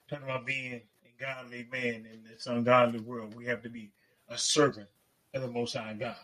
Talking 0.08 0.24
about 0.24 0.46
being 0.46 0.74
a 0.74 1.20
godly 1.20 1.66
man 1.72 2.06
in 2.12 2.22
this 2.28 2.46
ungodly 2.46 3.00
world, 3.00 3.34
we 3.34 3.46
have 3.46 3.62
to 3.62 3.68
be 3.68 3.90
a 4.28 4.38
servant 4.38 4.88
of 5.34 5.42
the 5.42 5.48
Most 5.48 5.74
High 5.74 5.94
God. 5.94 6.16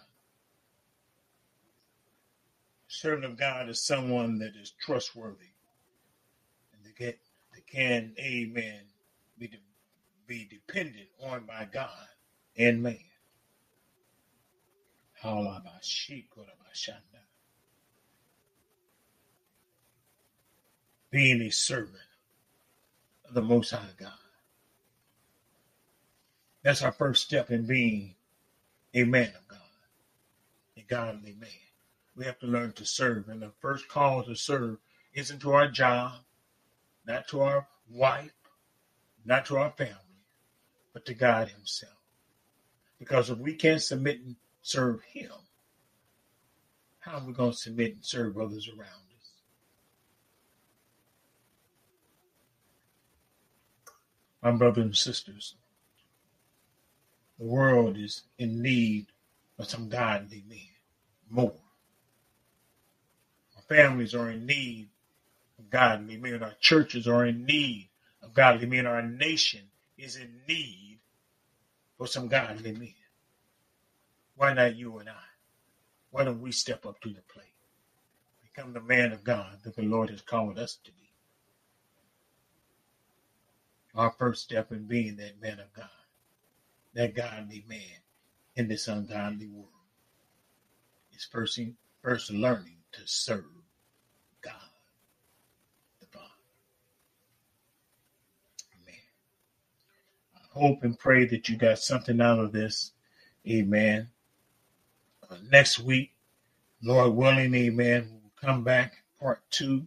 Servant 2.86 3.24
of 3.24 3.36
God 3.36 3.68
is 3.68 3.82
someone 3.82 4.38
that 4.38 4.54
is 4.56 4.72
trustworthy 4.80 5.52
and 6.72 6.84
that 6.84 6.96
can, 6.96 7.14
can 7.70 8.14
amen, 8.18 8.80
be, 9.38 9.50
be 10.28 10.46
dependent 10.48 11.08
on 11.24 11.44
by 11.46 11.66
God 11.72 12.06
and 12.56 12.82
man. 12.82 12.98
Being 21.10 21.40
a 21.40 21.50
servant 21.50 21.96
of 23.26 23.34
the 23.34 23.42
Most 23.42 23.70
High 23.70 23.80
God. 23.98 24.12
That's 26.62 26.82
our 26.82 26.92
first 26.92 27.24
step 27.24 27.50
in 27.50 27.66
being 27.66 28.14
a 28.94 29.04
man 29.04 29.28
of 29.28 29.48
God, 29.48 29.58
a 30.76 30.82
godly 30.82 31.34
man. 31.40 31.48
We 32.14 32.26
have 32.26 32.38
to 32.40 32.46
learn 32.46 32.72
to 32.74 32.84
serve. 32.84 33.28
And 33.28 33.40
the 33.40 33.52
first 33.60 33.88
call 33.88 34.22
to 34.24 34.34
serve 34.34 34.76
isn't 35.14 35.40
to 35.40 35.52
our 35.52 35.68
job, 35.68 36.12
not 37.06 37.26
to 37.28 37.40
our 37.40 37.66
wife, 37.90 38.32
not 39.24 39.46
to 39.46 39.56
our 39.56 39.70
family, 39.70 39.94
but 40.92 41.06
to 41.06 41.14
God 41.14 41.48
Himself. 41.48 41.92
Because 42.98 43.30
if 43.30 43.38
we 43.38 43.54
can't 43.54 43.82
submit 43.82 44.20
and 44.20 44.36
serve 44.62 45.00
Him, 45.02 45.30
how 47.00 47.18
are 47.18 47.24
we 47.24 47.32
going 47.32 47.52
to 47.52 47.56
submit 47.56 47.94
and 47.94 48.04
serve 48.04 48.36
others 48.36 48.68
around 48.68 48.82
us? 48.82 49.30
My 54.42 54.52
brothers 54.52 54.84
and 54.84 54.96
sisters, 54.96 55.54
the 57.38 57.46
world 57.46 57.96
is 57.96 58.22
in 58.38 58.62
need 58.62 59.06
of 59.58 59.68
some 59.68 59.88
godly 59.88 60.44
men 60.48 60.58
more. 61.30 61.54
Our 63.56 63.62
families 63.62 64.14
are 64.14 64.30
in 64.30 64.46
need 64.46 64.88
of 65.58 65.70
godly 65.70 66.16
men. 66.16 66.42
Our 66.42 66.54
churches 66.60 67.06
are 67.06 67.24
in 67.26 67.44
need 67.44 67.88
of 68.22 68.34
godly 68.34 68.66
men. 68.66 68.86
Our 68.86 69.02
nation 69.02 69.62
is 69.98 70.16
in 70.16 70.40
need 70.48 71.00
for 71.96 72.06
some 72.06 72.28
godly 72.28 72.72
men. 72.72 72.94
Why 74.36 74.54
not 74.54 74.76
you 74.76 74.98
and 74.98 75.08
I? 75.08 75.28
Why 76.10 76.24
don't 76.24 76.40
we 76.40 76.52
step 76.52 76.86
up 76.86 77.00
to 77.00 77.08
the 77.08 77.22
plate? 77.32 77.46
Become 78.42 78.72
the 78.72 78.80
man 78.80 79.12
of 79.12 79.24
God 79.24 79.58
that 79.64 79.76
the 79.76 79.82
Lord 79.82 80.10
has 80.10 80.22
called 80.22 80.58
us 80.58 80.78
to 80.84 80.92
be 80.92 81.08
our 83.94 84.12
first 84.12 84.44
step 84.44 84.70
in 84.70 84.84
being 84.84 85.16
that 85.16 85.40
man 85.42 85.58
of 85.58 85.72
God, 85.74 85.88
that 86.94 87.16
godly 87.16 87.64
man 87.68 88.00
in 88.54 88.68
this 88.68 88.86
ungodly 88.86 89.48
world. 89.48 89.68
Is 91.12 91.24
first, 91.24 91.58
first 92.00 92.30
learning 92.30 92.76
to 92.92 93.00
serve 93.06 93.44
God 94.40 94.54
the 95.98 96.06
Father. 96.06 96.28
Amen. 98.80 98.94
I 100.36 100.47
hope 100.58 100.82
and 100.82 100.98
pray 100.98 101.24
that 101.26 101.48
you 101.48 101.56
got 101.56 101.78
something 101.78 102.20
out 102.20 102.38
of 102.38 102.52
this. 102.52 102.92
Amen. 103.48 104.08
Uh, 105.30 105.36
next 105.50 105.78
week, 105.78 106.12
Lord 106.82 107.14
willing, 107.14 107.54
amen, 107.54 108.08
we'll 108.10 108.32
come 108.40 108.64
back, 108.64 108.94
part 109.20 109.40
two. 109.50 109.86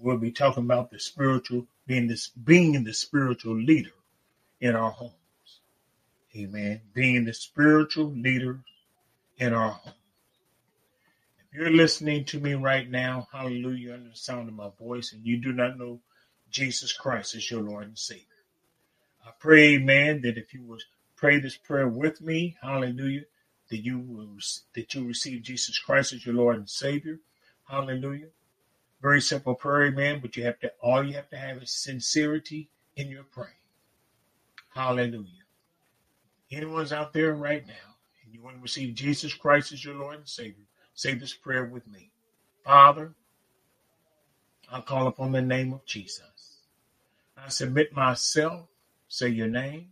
We'll 0.00 0.18
be 0.18 0.32
talking 0.32 0.64
about 0.64 0.90
the 0.90 0.98
spiritual, 0.98 1.66
being 1.86 2.08
this 2.08 2.28
being 2.28 2.82
the 2.84 2.92
spiritual 2.92 3.56
leader 3.56 3.92
in 4.60 4.74
our 4.74 4.90
homes. 4.90 5.12
Amen. 6.36 6.80
Being 6.94 7.24
the 7.24 7.34
spiritual 7.34 8.06
leader 8.06 8.60
in 9.38 9.52
our 9.52 9.70
home. 9.70 9.94
If 11.38 11.58
you're 11.58 11.70
listening 11.70 12.24
to 12.26 12.40
me 12.40 12.54
right 12.54 12.88
now, 12.88 13.28
hallelujah, 13.30 13.94
under 13.94 14.10
the 14.10 14.16
sound 14.16 14.48
of 14.48 14.54
my 14.54 14.70
voice, 14.78 15.12
and 15.12 15.26
you 15.26 15.36
do 15.36 15.52
not 15.52 15.78
know 15.78 16.00
Jesus 16.50 16.92
Christ 16.92 17.34
as 17.34 17.50
your 17.50 17.62
Lord 17.62 17.84
and 17.84 17.98
Savior, 17.98 18.24
I 19.24 19.30
pray, 19.38 19.78
man, 19.78 20.22
that 20.22 20.38
if 20.38 20.52
you 20.52 20.62
will 20.62 20.78
pray 21.16 21.38
this 21.38 21.56
prayer 21.56 21.88
with 21.88 22.20
me, 22.20 22.56
hallelujah, 22.60 23.24
that 23.70 23.78
you 23.78 23.98
will 23.98 24.36
that 24.74 24.94
you 24.94 25.06
receive 25.06 25.42
Jesus 25.42 25.78
Christ 25.78 26.12
as 26.12 26.26
your 26.26 26.34
Lord 26.34 26.56
and 26.56 26.68
Savior. 26.68 27.20
Hallelujah. 27.68 28.28
Very 29.00 29.20
simple 29.20 29.54
prayer, 29.54 29.90
man, 29.90 30.20
but 30.20 30.36
you 30.36 30.44
have 30.44 30.60
to 30.60 30.72
all 30.80 31.04
you 31.04 31.14
have 31.14 31.30
to 31.30 31.36
have 31.36 31.62
is 31.62 31.70
sincerity 31.70 32.68
in 32.96 33.08
your 33.08 33.24
praying. 33.24 33.50
Hallelujah. 34.74 35.44
Anyone's 36.50 36.92
out 36.92 37.12
there 37.12 37.34
right 37.34 37.66
now 37.66 37.96
and 38.24 38.34
you 38.34 38.42
want 38.42 38.56
to 38.56 38.62
receive 38.62 38.94
Jesus 38.94 39.34
Christ 39.34 39.72
as 39.72 39.84
your 39.84 39.94
Lord 39.94 40.16
and 40.16 40.28
Savior, 40.28 40.64
say 40.94 41.14
this 41.14 41.34
prayer 41.34 41.64
with 41.64 41.86
me. 41.88 42.10
Father, 42.64 43.14
I 44.70 44.80
call 44.80 45.06
upon 45.06 45.32
the 45.32 45.42
name 45.42 45.72
of 45.72 45.84
Jesus. 45.84 46.58
I 47.36 47.48
submit 47.48 47.94
myself, 47.94 48.68
say 49.12 49.28
your 49.28 49.48
name. 49.48 49.88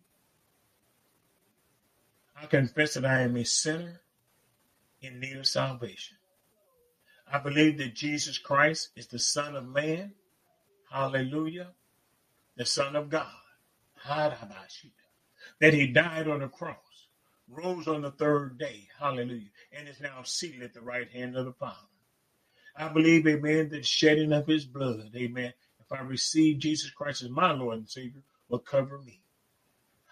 I 2.35 2.47
confess 2.47 2.95
that 2.95 3.05
I 3.05 3.21
am 3.21 3.37
a 3.37 3.45
sinner 3.45 4.01
in 5.03 5.21
need 5.21 5.37
of 5.37 5.47
salvation. 5.47 6.17
I 7.31 7.39
believe 7.39 7.77
that 7.79 7.95
Jesus 7.95 8.39
Christ 8.39 8.89
is 8.97 9.09
the 9.09 9.19
Son 9.19 9.57
of 9.57 9.69
Man. 9.69 10.13
Hallelujah. 10.91 11.69
The 12.57 12.65
Son 12.65 12.97
of 12.97 13.11
God 13.11 13.27
that 15.61 15.75
he 15.75 15.87
died 15.87 16.27
on 16.27 16.41
the 16.41 16.49
cross, 16.49 17.07
rose 17.47 17.87
on 17.87 18.01
the 18.01 18.13
third 18.13 18.59
day, 18.59 18.89
hallelujah, 18.99 19.51
and 19.71 19.87
is 19.87 20.01
now 20.01 20.23
seated 20.23 20.63
at 20.63 20.73
the 20.73 20.81
right 20.81 21.11
hand 21.11 21.37
of 21.37 21.45
the 21.45 21.53
Father. 21.53 21.77
I 22.75 22.89
believe, 22.89 23.27
amen, 23.27 23.69
that 23.69 23.85
shedding 23.85 24.33
of 24.33 24.47
his 24.47 24.65
blood, 24.65 25.11
amen, 25.15 25.53
if 25.79 25.93
I 25.93 26.01
receive 26.01 26.59
Jesus 26.59 26.89
Christ 26.91 27.23
as 27.23 27.29
my 27.29 27.53
Lord 27.53 27.77
and 27.77 27.89
Savior, 27.89 28.23
will 28.51 28.59
cover 28.59 28.99
me. 28.99 29.21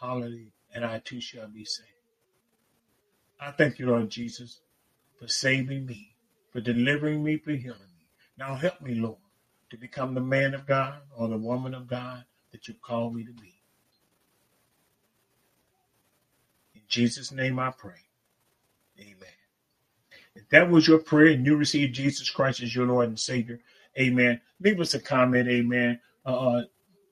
Hallelujah. 0.01 0.53
And 0.74 0.85
I 0.85 1.01
too 1.01 1.20
shall 1.20 1.48
be 1.48 1.64
saved. 1.64 1.88
I 3.40 3.51
thank 3.51 3.79
you, 3.79 3.87
Lord 3.87 4.11
Jesus, 4.11 4.61
for 5.18 5.29
saving 5.29 5.87
me, 5.87 6.14
for 6.53 6.61
delivering 6.61 7.22
me, 7.22 7.37
for 7.37 7.53
healing 7.53 7.79
me. 7.98 8.07
Now 8.38 8.55
help 8.55 8.81
me, 8.81 8.94
Lord, 8.94 9.18
to 9.70 9.77
become 9.77 10.14
the 10.14 10.20
man 10.20 10.55
of 10.55 10.66
God 10.66 11.01
or 11.16 11.29
the 11.29 11.37
woman 11.37 11.74
of 11.74 11.88
God 11.88 12.24
that 12.53 12.68
you 12.68 12.74
call 12.83 13.11
me 13.11 13.24
to 13.24 13.33
be. 13.33 13.55
In 16.74 16.83
Jesus' 16.88 17.33
name 17.33 17.59
I 17.59 17.70
pray. 17.70 18.01
Amen. 19.01 19.14
If 20.35 20.48
that 20.51 20.70
was 20.70 20.87
your 20.87 20.98
prayer 20.98 21.29
and 21.29 21.44
you 21.44 21.57
received 21.57 21.94
Jesus 21.94 22.31
Christ 22.31 22.62
as 22.62 22.74
your 22.74 22.87
Lord 22.87 23.09
and 23.09 23.18
Savior, 23.18 23.61
amen. 23.98 24.40
Leave 24.61 24.81
us 24.81 24.94
a 24.94 25.01
comment, 25.01 25.48
amen. 25.48 26.01
Uh, 26.24 26.48
uh 26.48 26.62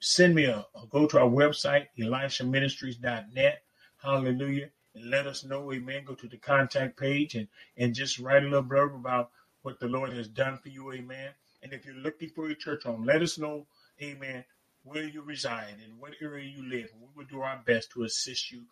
send 0.00 0.34
me 0.34 0.44
a, 0.44 0.66
a, 0.74 0.86
go 0.90 1.06
to 1.06 1.20
our 1.20 1.28
website, 1.28 1.86
elishaministries.net. 1.98 3.62
Hallelujah. 4.02 4.70
And 4.94 5.10
let 5.10 5.26
us 5.26 5.44
know, 5.44 5.72
amen. 5.72 6.04
Go 6.04 6.14
to 6.14 6.28
the 6.28 6.36
contact 6.38 6.98
page 6.98 7.34
and, 7.34 7.48
and 7.76 7.94
just 7.94 8.18
write 8.18 8.42
a 8.42 8.46
little 8.46 8.62
blurb 8.62 8.94
about 8.94 9.30
what 9.62 9.80
the 9.80 9.88
Lord 9.88 10.12
has 10.12 10.28
done 10.28 10.58
for 10.62 10.68
you, 10.68 10.92
amen. 10.92 11.30
And 11.62 11.72
if 11.72 11.84
you're 11.84 11.94
looking 11.94 12.30
for 12.30 12.48
a 12.48 12.54
church 12.54 12.84
home, 12.84 13.04
let 13.04 13.22
us 13.22 13.38
know, 13.38 13.66
amen, 14.00 14.44
where 14.84 15.04
you 15.04 15.22
reside 15.22 15.76
and 15.84 15.98
what 15.98 16.12
area 16.22 16.48
you 16.48 16.68
live. 16.68 16.88
We 17.00 17.08
will 17.16 17.28
do 17.28 17.40
our 17.40 17.60
best 17.66 17.90
to 17.92 18.04
assist 18.04 18.52
you 18.52 18.62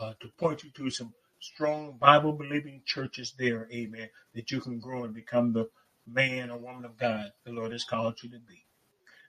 uh, 0.00 0.14
to 0.20 0.28
point 0.38 0.64
you 0.64 0.70
to 0.70 0.90
some 0.90 1.12
strong 1.40 1.96
Bible 1.98 2.32
believing 2.32 2.82
churches 2.86 3.34
there, 3.38 3.68
amen, 3.72 4.08
that 4.34 4.50
you 4.50 4.60
can 4.60 4.78
grow 4.78 5.04
and 5.04 5.14
become 5.14 5.52
the 5.52 5.68
man 6.06 6.50
or 6.50 6.58
woman 6.58 6.84
of 6.84 6.96
God 6.96 7.32
the 7.44 7.52
Lord 7.52 7.72
has 7.72 7.84
called 7.84 8.22
you 8.22 8.30
to 8.30 8.38
be. 8.38 8.64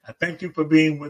I 0.08 0.12
thank 0.12 0.42
you 0.42 0.52
for 0.52 0.64
being 0.64 1.00
with 1.00 1.04